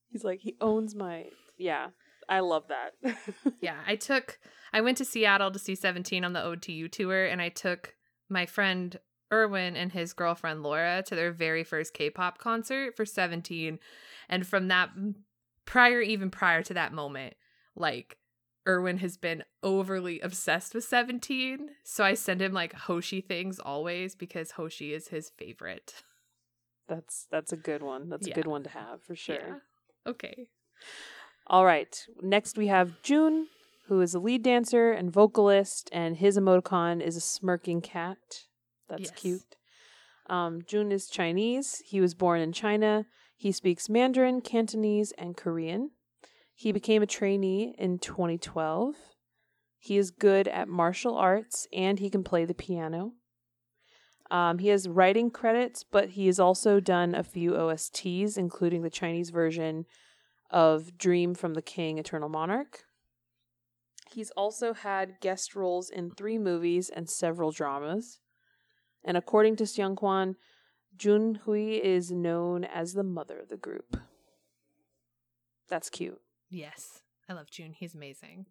[0.10, 1.26] He's like, he owns my.
[1.58, 1.90] Yeah,
[2.28, 3.18] I love that.
[3.62, 4.40] yeah, I took
[4.76, 7.96] I went to Seattle to see 17 on the OTU tour and I took
[8.28, 9.00] my friend
[9.44, 13.80] Erwin and his girlfriend Laura to their very first K-pop concert for 17
[14.30, 14.90] and from that
[15.66, 17.36] prior even prior to that moment
[17.76, 18.18] like
[18.68, 24.16] Erwin has been overly obsessed with 17 so I send him like Hoshi things always
[24.16, 26.04] because Hoshi is his favorite.
[26.88, 28.10] That's that's a good one.
[28.10, 28.34] That's Yeah.
[28.34, 29.36] a good one to have for sure.
[29.36, 30.12] Yeah.
[30.12, 30.48] Okay.
[31.48, 32.06] All right.
[32.22, 33.48] Next we have Jun,
[33.88, 38.46] who is a lead dancer and vocalist, and his emoticon is a smirking cat.
[38.88, 39.20] That's Yes.
[39.20, 39.56] cute.
[40.28, 41.82] Um, Jun is Chinese.
[41.86, 43.06] He was born in China.
[43.36, 45.92] He speaks Mandarin, Cantonese, and Korean.
[46.56, 48.96] He became a trainee in 2012.
[49.78, 53.14] He is good at martial arts and he can play the piano.
[54.32, 58.90] Um, he has writing credits, but he has also done a few OSTs, including the
[58.90, 59.86] Chinese version
[60.50, 62.86] of Dream from the King, Eternal Monarch.
[64.10, 68.20] He's also had guest roles in three movies and several dramas.
[69.06, 70.36] And according to Seungkwan,
[70.98, 73.98] Jun Hui is known as the mother of the group.
[75.70, 76.20] That's cute.
[76.50, 77.02] Yes.
[77.30, 77.74] I love Jun.
[77.78, 78.48] He's amazing.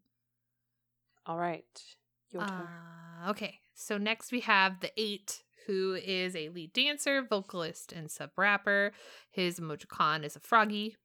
[1.27, 1.65] All right.
[2.31, 2.69] Your turn.
[3.25, 8.31] Uh, okay, so next we have The8, who is a lead dancer, vocalist, and sub
[8.37, 8.93] rapper.
[9.31, 10.97] His emojicon is a froggy.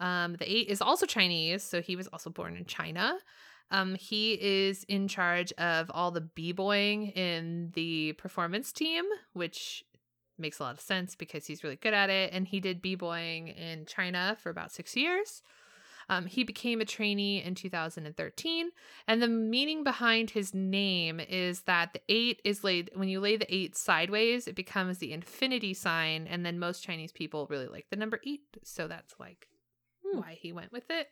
[0.00, 3.18] Um, The8 is also Chinese, so he was also born in China.
[3.70, 9.04] Um, he is in charge of all the b-boying in the performance team,
[9.34, 9.84] which
[10.38, 12.32] makes a lot of sense because he's really good at it.
[12.32, 15.42] And he did b-boying in China for about six years.
[16.10, 18.70] Um, he became a trainee in 2013.
[19.06, 23.36] And the meaning behind his name is that the eight is laid, when you lay
[23.36, 26.26] the eight sideways, it becomes the infinity sign.
[26.26, 28.40] And then most Chinese people really like the number eight.
[28.64, 29.48] So that's like
[30.06, 30.20] Hmm.
[30.20, 31.08] why he went with it.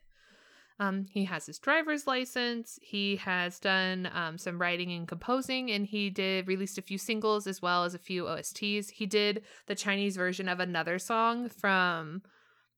[0.78, 2.78] Um, he has his driver's license.
[2.82, 7.46] He has done um, some writing and composing, and he did released a few singles
[7.46, 8.90] as well as a few OSTs.
[8.90, 12.22] He did the Chinese version of another song from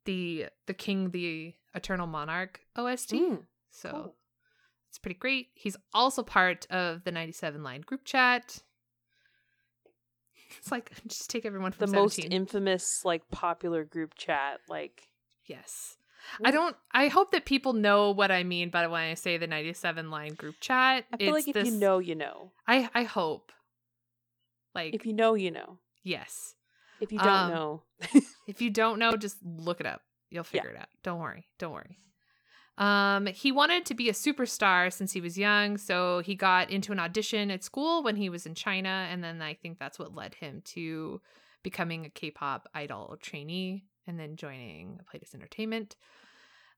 [0.05, 3.15] the the King, the Eternal Monarch OST.
[3.15, 4.15] Mm, So cool.
[4.89, 5.49] it's pretty great.
[5.55, 8.63] He's also part of the 97 line group chat.
[10.59, 14.61] It's like just take everyone from The from most infamous, like, popular group chat.
[14.67, 15.09] Like,
[15.45, 15.98] yes.
[16.45, 19.47] I don't I hope that people know what I mean by when I say the
[19.47, 21.05] 97 line group chat.
[21.13, 22.53] I feel It's like if you know, you know.
[22.67, 23.53] I I hope.
[24.75, 25.79] Like If you know, you know.
[26.03, 26.55] yes.
[27.01, 27.83] If you don't Um, know,
[28.47, 30.03] If you don't know, just look it up.
[30.31, 30.63] You'll Yeah.
[30.63, 30.89] figure it out.
[31.03, 31.47] Don't worry.
[31.59, 31.99] Don't worry.
[32.77, 36.93] Um, he wanted to be a superstar since he was young, so he got into
[36.93, 40.15] an audition at school when he was in China, and then I think that's what
[40.15, 41.21] led him to
[41.65, 45.97] becoming a K-pop idol trainee and then joining Pledis Entertainment.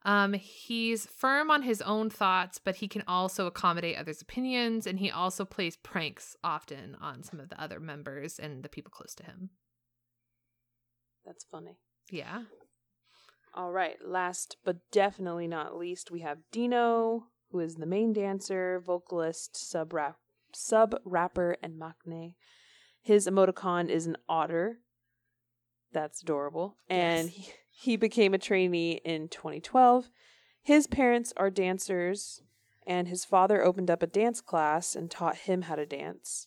[0.03, 4.99] Um, he's firm on his own thoughts, but he can also accommodate others' opinions, and
[4.99, 9.15] he also plays pranks often on some of the other members and the people close
[9.17, 9.51] to him.
[11.27, 11.77] that's funny.
[12.11, 12.45] Yeah.
[13.55, 18.81] All right, last but definitely not least, we have Dino, who is the main dancer,
[18.85, 20.17] vocalist, sub rap,
[20.55, 22.35] sub rapper, and maknae.
[23.03, 24.79] His emoticon is an otter.
[25.93, 26.77] That's adorable.
[26.89, 27.35] And Yes.
[27.37, 30.11] he, he became a trainee in 2012.
[30.63, 32.43] His parents are dancers,
[32.87, 36.47] and his father opened up a dance class and taught him how to dance.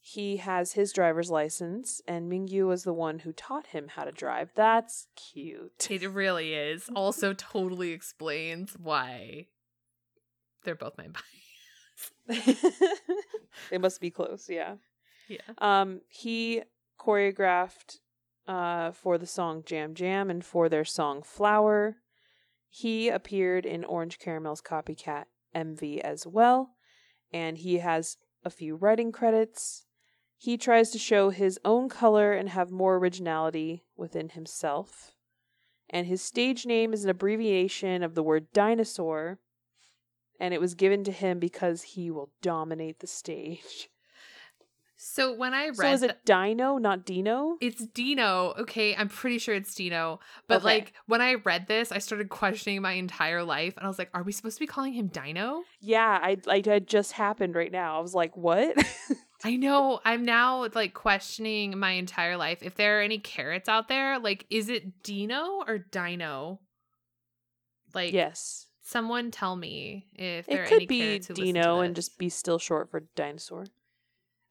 [0.00, 4.10] He has his driver's license, and Mingyu was the one who taught him how to
[4.10, 4.50] drive.
[4.56, 5.86] That's cute.
[5.88, 6.90] It really is.
[6.96, 9.46] Also, totally explains why
[10.64, 11.06] they're both my
[12.26, 12.44] bias.
[13.70, 14.74] they must be close, yeah.
[15.28, 15.38] Yeah.
[15.58, 16.62] Um, he
[16.98, 18.00] choreographed
[18.46, 21.96] uh, for the song Jam Jam and for their song Flower.
[22.68, 25.24] He appeared in Orange Caramel's Copycat
[25.54, 26.76] MV as well,
[27.32, 29.86] and he has a few writing credits.
[30.36, 35.12] He tries to show his own color and have more originality within himself.
[35.90, 39.40] And his stage name is an abbreviation of the word dinosaur,
[40.38, 43.90] and it was given to him because he will dominate the stage.
[45.02, 47.56] So when I read So is it Dino, not Dino?
[47.62, 48.52] It's Dino.
[48.58, 50.20] Okay, I'm pretty sure it's Dino.
[50.46, 50.64] But Okay.
[50.64, 54.10] like when I read this, I started questioning my entire life and I was like,
[54.12, 55.62] are we supposed to be calling him Dino?
[55.80, 57.96] Yeah, I like it just happened right now.
[57.96, 58.76] I was like, what?
[59.42, 60.00] I know.
[60.04, 62.58] I'm now like questioning my entire life.
[62.62, 66.60] If there are any carats out there, like is it Dino or Dino?
[67.94, 68.66] Like yes.
[68.82, 71.80] someone tell me if there It are could any be carats who listen to Dino
[71.80, 73.64] and just be still short for dinosaur.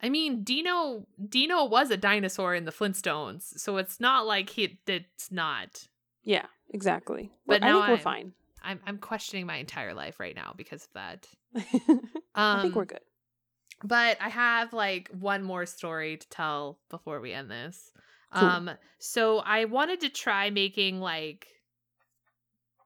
[0.01, 4.79] I mean, Dino Dino was a dinosaur in the Flintstones, so it's not like he
[4.87, 5.87] it's not.
[6.23, 7.31] Yeah, exactly.
[7.45, 8.33] But But I think we're I'm, fine.
[8.63, 11.27] I'm I'm questioning my entire life right now because of that.
[11.55, 13.01] I think Um, we're good.
[13.83, 17.91] But I have like one more story to tell before we end this.
[18.33, 18.47] Cool.
[18.47, 21.47] Um so I wanted to try making like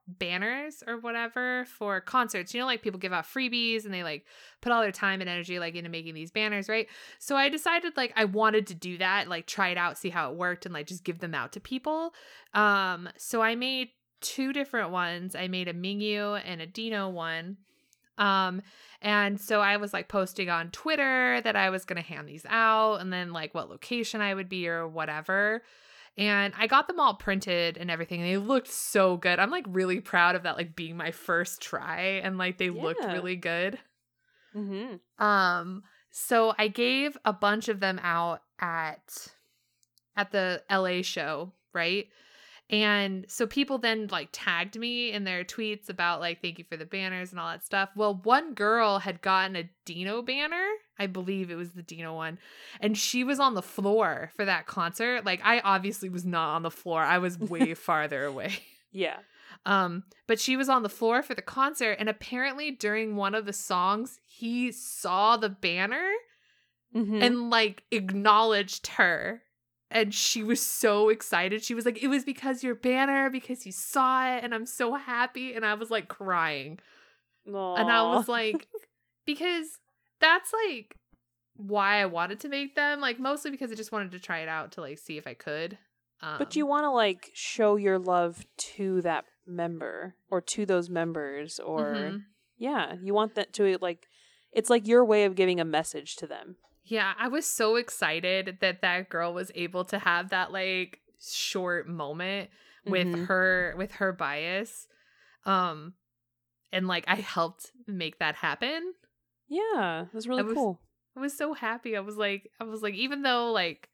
[0.06, 2.52] banners or whatever for concerts.
[2.52, 4.26] You know like people give out freebies and they like
[4.60, 6.88] put all their time and energy like into making these banners, right?
[7.18, 10.30] So I decided like I wanted to do that, like try it out, see how
[10.30, 12.14] it worked and like just give them out to people.
[12.52, 13.90] Um so I made
[14.20, 15.34] two different ones.
[15.34, 17.56] I made a Mingyu and a Dino one.
[18.18, 18.62] Um
[19.00, 22.96] and so I was like posting on Twitter that I was to hand these out
[22.96, 25.62] and then like what location I would be or whatever.
[26.16, 29.38] And I got them all printed and everything and they looked so good.
[29.40, 33.04] I'm like really proud of that like being my first try and like they looked
[33.04, 33.78] really good.
[34.54, 35.24] Mm-hmm.
[35.24, 39.28] Um so I gave a bunch of them out at
[40.16, 42.06] at the LA show, right?
[42.70, 46.76] And so people then like tagged me in their tweets about like thank you for
[46.78, 47.90] the banners and all that stuff.
[47.94, 50.66] Well, one girl had gotten a Dino banner.
[50.98, 52.38] I believe it was the Dino one.
[52.80, 55.26] And she was on the floor for that concert.
[55.26, 57.02] Like I obviously was not on the floor.
[57.02, 58.58] I was way farther away.
[58.92, 59.18] Yeah.
[59.66, 63.46] Um, but she was on the floor for the concert, and apparently during one of
[63.46, 66.10] the songs, he saw the banner
[66.94, 67.22] Mm-hmm.
[67.22, 69.42] and like acknowledged her.
[69.94, 71.62] And she was so excited.
[71.62, 74.94] She was like, It was because your banner, because you saw it, and I'm so
[74.94, 75.54] happy.
[75.54, 76.80] And I was like crying.
[77.48, 77.78] Aww.
[77.78, 78.66] And I was like,
[79.26, 79.78] because
[80.20, 80.96] that's like
[81.56, 83.00] why I wanted to make them.
[83.00, 85.34] Like mostly because I just wanted to try it out to like see if I
[85.34, 85.78] could.
[86.20, 90.88] Um, but you want to like show your love to that member or to those
[90.88, 92.22] members, or mhm.
[92.56, 94.08] yeah, you want that to like,
[94.52, 96.56] it's like your way of giving a message to them.
[96.84, 101.88] Yeah, I was so excited that that girl was able to have that like short
[101.88, 102.50] moment
[102.84, 103.26] with Mhm.
[103.26, 104.86] her with her bias.
[105.46, 105.94] Um
[106.72, 108.94] and like I helped make that happen.
[109.48, 110.80] Yeah, it was really I was- cool.
[111.16, 111.96] I was so happy.
[111.96, 113.88] I was like I was like even though like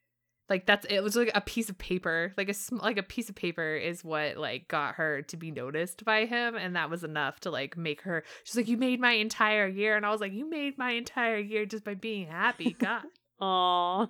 [0.50, 3.30] like that's it was like a piece of paper like a sm- like a piece
[3.30, 7.04] of paper is what like got her to be noticed by him and that was
[7.04, 10.20] enough to like make her she's like you made my entire year and i was
[10.20, 13.04] like you made my entire year just by being happy god
[13.40, 14.06] Aw.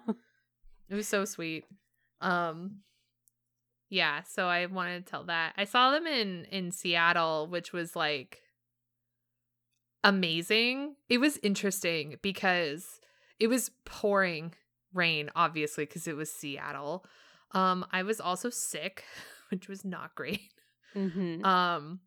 [0.88, 1.64] It was so sweet.
[2.20, 2.80] Um
[3.88, 5.54] yeah, so I wanted to tell that.
[5.56, 8.42] I saw them in in Seattle, which was like
[10.04, 10.96] amazing.
[11.08, 13.00] It was interesting because
[13.38, 14.54] it was pouring
[14.92, 17.04] rain obviously because it was Seattle.
[17.52, 19.04] Um I was also sick,
[19.50, 20.52] which was not great.
[20.94, 21.44] mm-hmm.
[21.44, 22.00] Um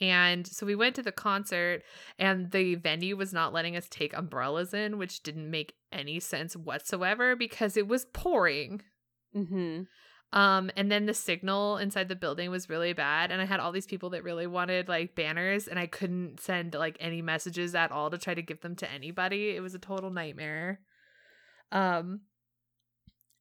[0.00, 1.82] and so we went to the concert
[2.18, 6.54] and the venue was not letting us take umbrellas in, which didn't make any sense
[6.56, 8.82] whatsoever because it was pouring.
[9.34, 9.82] Mm-hmm.
[10.38, 13.72] Um and then the signal inside the building was really bad and I had all
[13.72, 17.90] these people that really wanted like banners and I couldn't send like any messages at
[17.90, 19.50] all to try to give them to anybody.
[19.50, 20.80] It was a total nightmare.
[21.72, 22.20] Um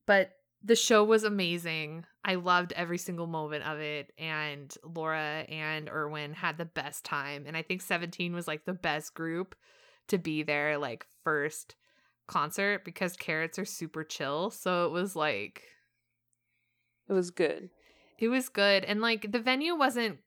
[0.06, 0.32] but
[0.64, 2.06] the show was amazing.
[2.26, 7.46] I loved every single moment of it and Laura and Erwin had the best time
[7.48, 9.56] and I think 17 was like the best group
[10.08, 11.76] to be there like first
[12.28, 14.50] concert because carats are super chill.
[14.50, 15.64] So it was like
[17.08, 17.70] It was good.
[18.20, 20.20] it was good and like the venue wasn't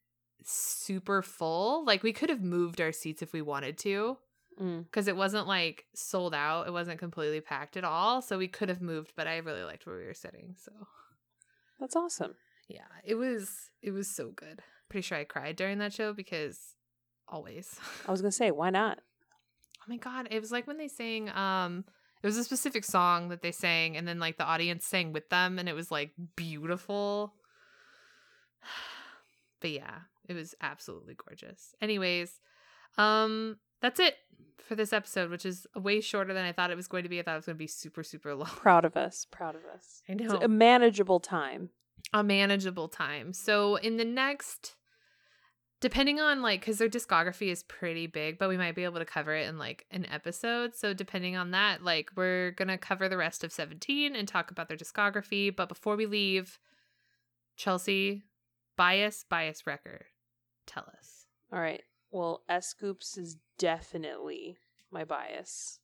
[0.42, 1.84] super full.
[1.84, 4.16] Like we could have moved our seats if we wanted to
[4.60, 4.84] Mm.
[4.84, 6.66] because it wasn't like sold out.
[6.66, 8.20] It wasn't completely packed at all.
[8.20, 10.54] So we could have moved, but I really liked where we were sitting.
[10.62, 10.70] So
[11.78, 12.34] That's awesome.
[12.68, 14.60] yeah, it was it was so good.
[14.90, 16.74] Pretty sure I cried during that show because
[17.26, 17.78] always.
[18.06, 19.00] I was gonna say, why not?
[19.80, 21.84] Oh my god, it was like when they sang um
[22.22, 25.30] it was a specific song that they sang and then like the audience sang with
[25.30, 27.32] them and it was like beautiful.
[29.60, 31.74] But yeah, it was absolutely gorgeous.
[31.82, 32.40] Anyways,
[32.96, 34.16] um that's it
[34.58, 37.18] for this episode, which is way shorter than I thought it was going to be.
[37.18, 38.48] I thought it was going to be super super long.
[38.48, 39.26] Proud of us.
[39.30, 40.02] Proud of us.
[40.08, 40.38] I It's know.
[40.40, 41.70] a manageable time.
[42.12, 43.32] a manageable time.
[43.32, 44.76] So in the next
[45.80, 49.04] depending on like cuz their discography is pretty big, but we might be able to
[49.06, 50.74] cover it in like an episode.
[50.76, 54.50] So depending on that, like we're going to cover the rest of 17 and talk
[54.50, 56.58] about their discography, but before we leave
[57.56, 58.24] Chelsea,
[58.76, 60.04] bias bias record,
[60.66, 61.26] Tell us.
[61.52, 61.82] All right.
[62.10, 64.56] Well, S.Coups is definitely
[64.90, 65.78] my bias.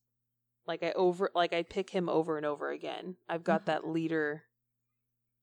[0.66, 3.16] Like I over like I pick him over and over again.
[3.28, 3.66] I've got Mhm.
[3.66, 4.44] that leader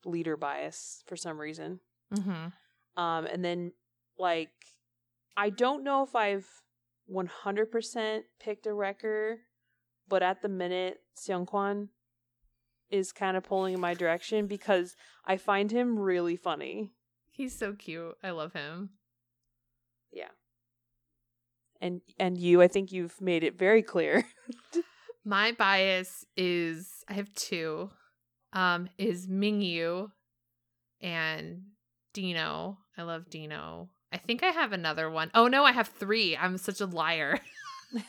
[0.04, 1.80] leader bias for some reason.
[2.12, 2.52] Mhm.
[2.98, 3.74] Um and then
[4.18, 4.52] like
[5.38, 6.62] I don't know if I've
[7.08, 9.40] 100% picked a wrecker,
[10.08, 11.90] but at the minute Seungkwan
[12.90, 14.96] is kind of pulling in my direction because
[15.26, 16.92] I find him really funny.
[17.32, 18.18] He's so cute.
[18.22, 18.92] I love him.
[20.12, 20.30] Yeah.
[21.84, 24.26] And and you, I think you've made it very clear.
[25.26, 27.90] My bias is I have two.
[28.54, 30.10] Um, is Mingyu
[31.02, 31.64] and
[32.14, 32.78] Dino.
[32.98, 33.90] I love Dino.
[34.14, 35.30] I think I have another one.
[35.34, 36.38] Oh no, I have three.
[36.38, 37.42] I'm such a liar.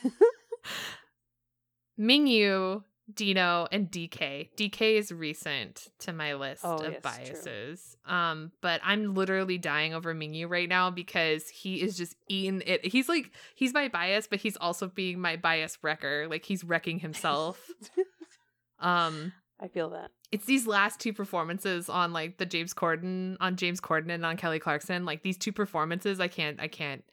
[1.99, 4.49] Mingyu, Dino, and DK.
[4.57, 6.99] DK is recent to my list Oh, of yes, true.
[7.03, 7.97] biases.
[8.05, 12.83] Um, but I'm literally dying over Mingyu right now because he is just eating it.
[12.85, 16.27] He's like he's my bias, but he's also being my bias wrecker.
[16.29, 17.69] Like he's wrecking himself.
[18.79, 20.11] um I feel that.
[20.33, 24.35] it's these last two performances on like the James Corden on James Corden and on
[24.35, 25.05] Kelly Clarkson.
[25.05, 27.03] Like these two performances, I can't I can't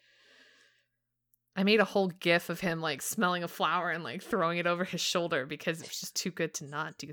[1.55, 4.67] I made a whole gif of him like smelling a flower and like throwing it
[4.67, 7.09] over his shoulder because it's just too good to not do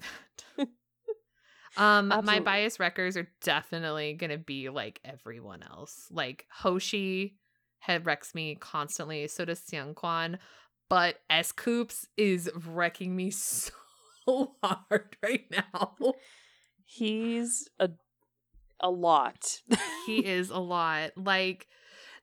[0.58, 0.68] that.
[1.78, 6.08] um my bias wreckers are definitely gonna be like everyone else.
[6.10, 7.36] Like Hoshi
[7.80, 10.38] head wrecks me constantly, so does Seungkwan.
[10.90, 13.72] But S.Coups is wrecking me so
[14.64, 15.96] hard right now.
[16.86, 17.92] He's a
[18.80, 19.62] a lot.
[20.06, 21.12] he is a lot.
[21.18, 21.68] Like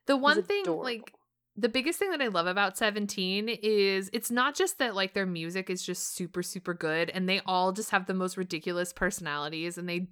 [0.07, 0.83] the one thing adorable.
[0.83, 1.13] like
[1.57, 5.25] the biggest thing that I love about 17 is it's not just that like their
[5.25, 9.77] music is just super super good and they all just have the most ridiculous personalities
[9.77, 10.07] and they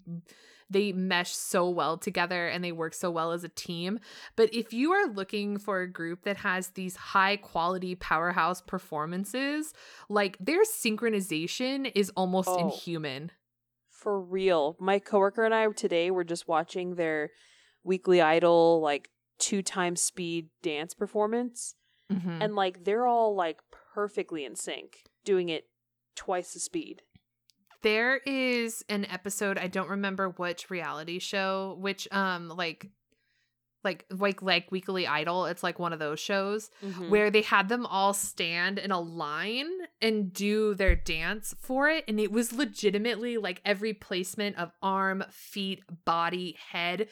[0.67, 3.99] they mesh so well together and they work so well as a team.
[4.35, 9.73] But if you are looking for a group that has these high quality powerhouse performances,
[10.09, 12.57] like their synchronization is almost Oh.
[12.57, 13.31] inhuman.
[13.91, 14.76] For real.
[14.80, 17.30] My coworker and I today were just watching their
[17.84, 21.76] weekly idol like two times speed dance performance
[22.12, 22.41] Mhm.
[22.44, 23.60] and like they're all like
[23.94, 25.68] perfectly in sync doing it
[26.16, 27.02] twice the speed.
[27.82, 32.90] There is an episode, I don't remember which reality show, which um like
[33.84, 37.10] like like like Weekly Idol, it's like one of those shows Mhm.
[37.10, 39.70] where they had them all stand in a line
[40.02, 45.24] and do their dance for it and it was legitimately like every placement of arm,
[45.30, 47.07] feet, body, head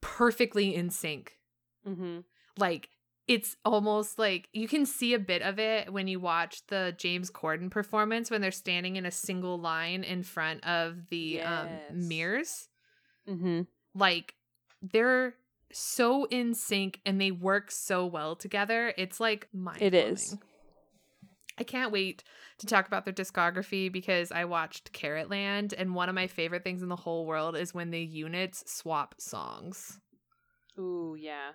[0.00, 1.38] perfectly in sync.
[1.86, 2.24] Mhm.
[2.58, 2.88] Like
[3.26, 7.30] it's almost like you can see a bit of it when you watch the James
[7.30, 11.90] Corden performance when they're standing in a single line in front of the um, Yes.
[11.90, 12.68] mirrors.
[13.26, 13.66] Mhm.
[13.94, 14.34] Like
[14.82, 15.34] they're
[15.72, 18.92] so in sync and they work so well together.
[18.98, 20.36] It's like mind It is.
[21.56, 22.24] I can't wait
[22.58, 26.82] to talk about their discography because I watched Caratland and one of my favorite things
[26.82, 29.98] in the whole world is when the units swap songs
[30.78, 31.52] Ooh, yeah.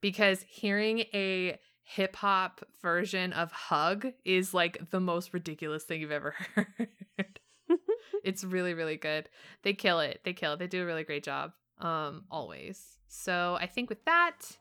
[0.00, 6.10] Because hearing a hip hop version of Hug is like the most ridiculous thing you've
[6.10, 7.40] ever heard.
[8.24, 9.28] it's really really good.
[9.62, 10.20] They kill it.
[10.24, 10.58] They kill it.
[10.58, 11.52] They do a really great job.
[11.80, 12.98] Um always.
[13.10, 14.58] So, I think with that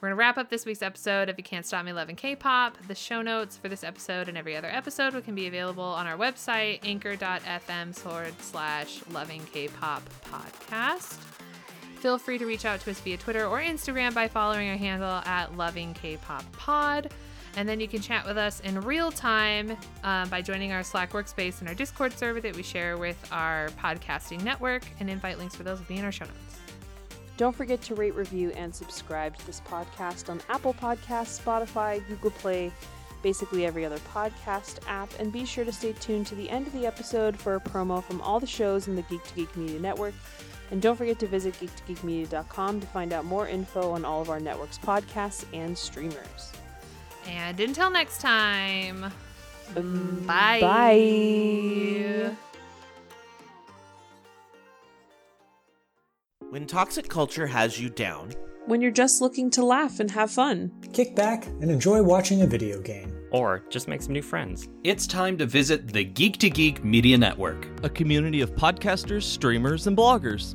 [0.00, 2.78] we're going to wrap up this week's episode of You Can't Stop Me Loving K-Pop.
[2.88, 6.16] The show notes for this episode and every other episode can be available on our
[6.16, 11.18] website, anchor.fm forward slash loving K-Pop podcast.
[12.00, 15.20] Feel free to reach out to us via Twitter or Instagram by following our handle
[15.26, 17.12] at Loving K-Pop Pod.
[17.56, 21.12] And then you can chat with us in real time uh, by joining our Slack
[21.12, 24.82] workspace and our Discord server that we share with our podcasting network.
[24.98, 26.58] And invite links for those will be in our show notes.
[27.36, 32.30] Don't forget to rate, review, and subscribe to this podcast on Apple Podcasts, Spotify, Google
[32.30, 32.72] Play,
[33.22, 35.10] basically every other podcast app.
[35.18, 38.02] And be sure to stay tuned to the end of the episode for a promo
[38.02, 40.14] from all the shows in the Geek to Geek Media Network.
[40.70, 44.38] And don't forget to visit geektogeekmedia.com to find out more info on all of our
[44.40, 46.52] network's podcasts and streamers.
[47.26, 49.12] And until next time,
[49.76, 50.60] Um, bye.
[50.60, 52.30] Bye.
[56.50, 58.32] When toxic culture has you down,
[58.66, 60.70] When you're just looking to laugh and have fun.
[60.92, 63.16] Kick back and enjoy watching a video game.
[63.32, 64.68] Or just make some new friends.
[64.84, 67.66] It's time to visit the Geek to Geek Media Network.
[67.82, 70.54] a community of podcasters, streamers, and bloggers.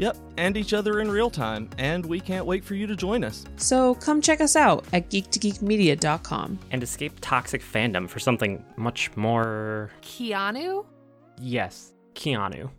[0.00, 3.22] Yep, and each other in real time, and we can't wait for you to join
[3.22, 3.44] us.
[3.58, 6.58] So come check us out at geektogeekmedia.com.
[6.70, 9.90] And escape toxic fandom for something much more.
[10.00, 10.86] Keanu?
[11.38, 12.70] Yes, Keanu.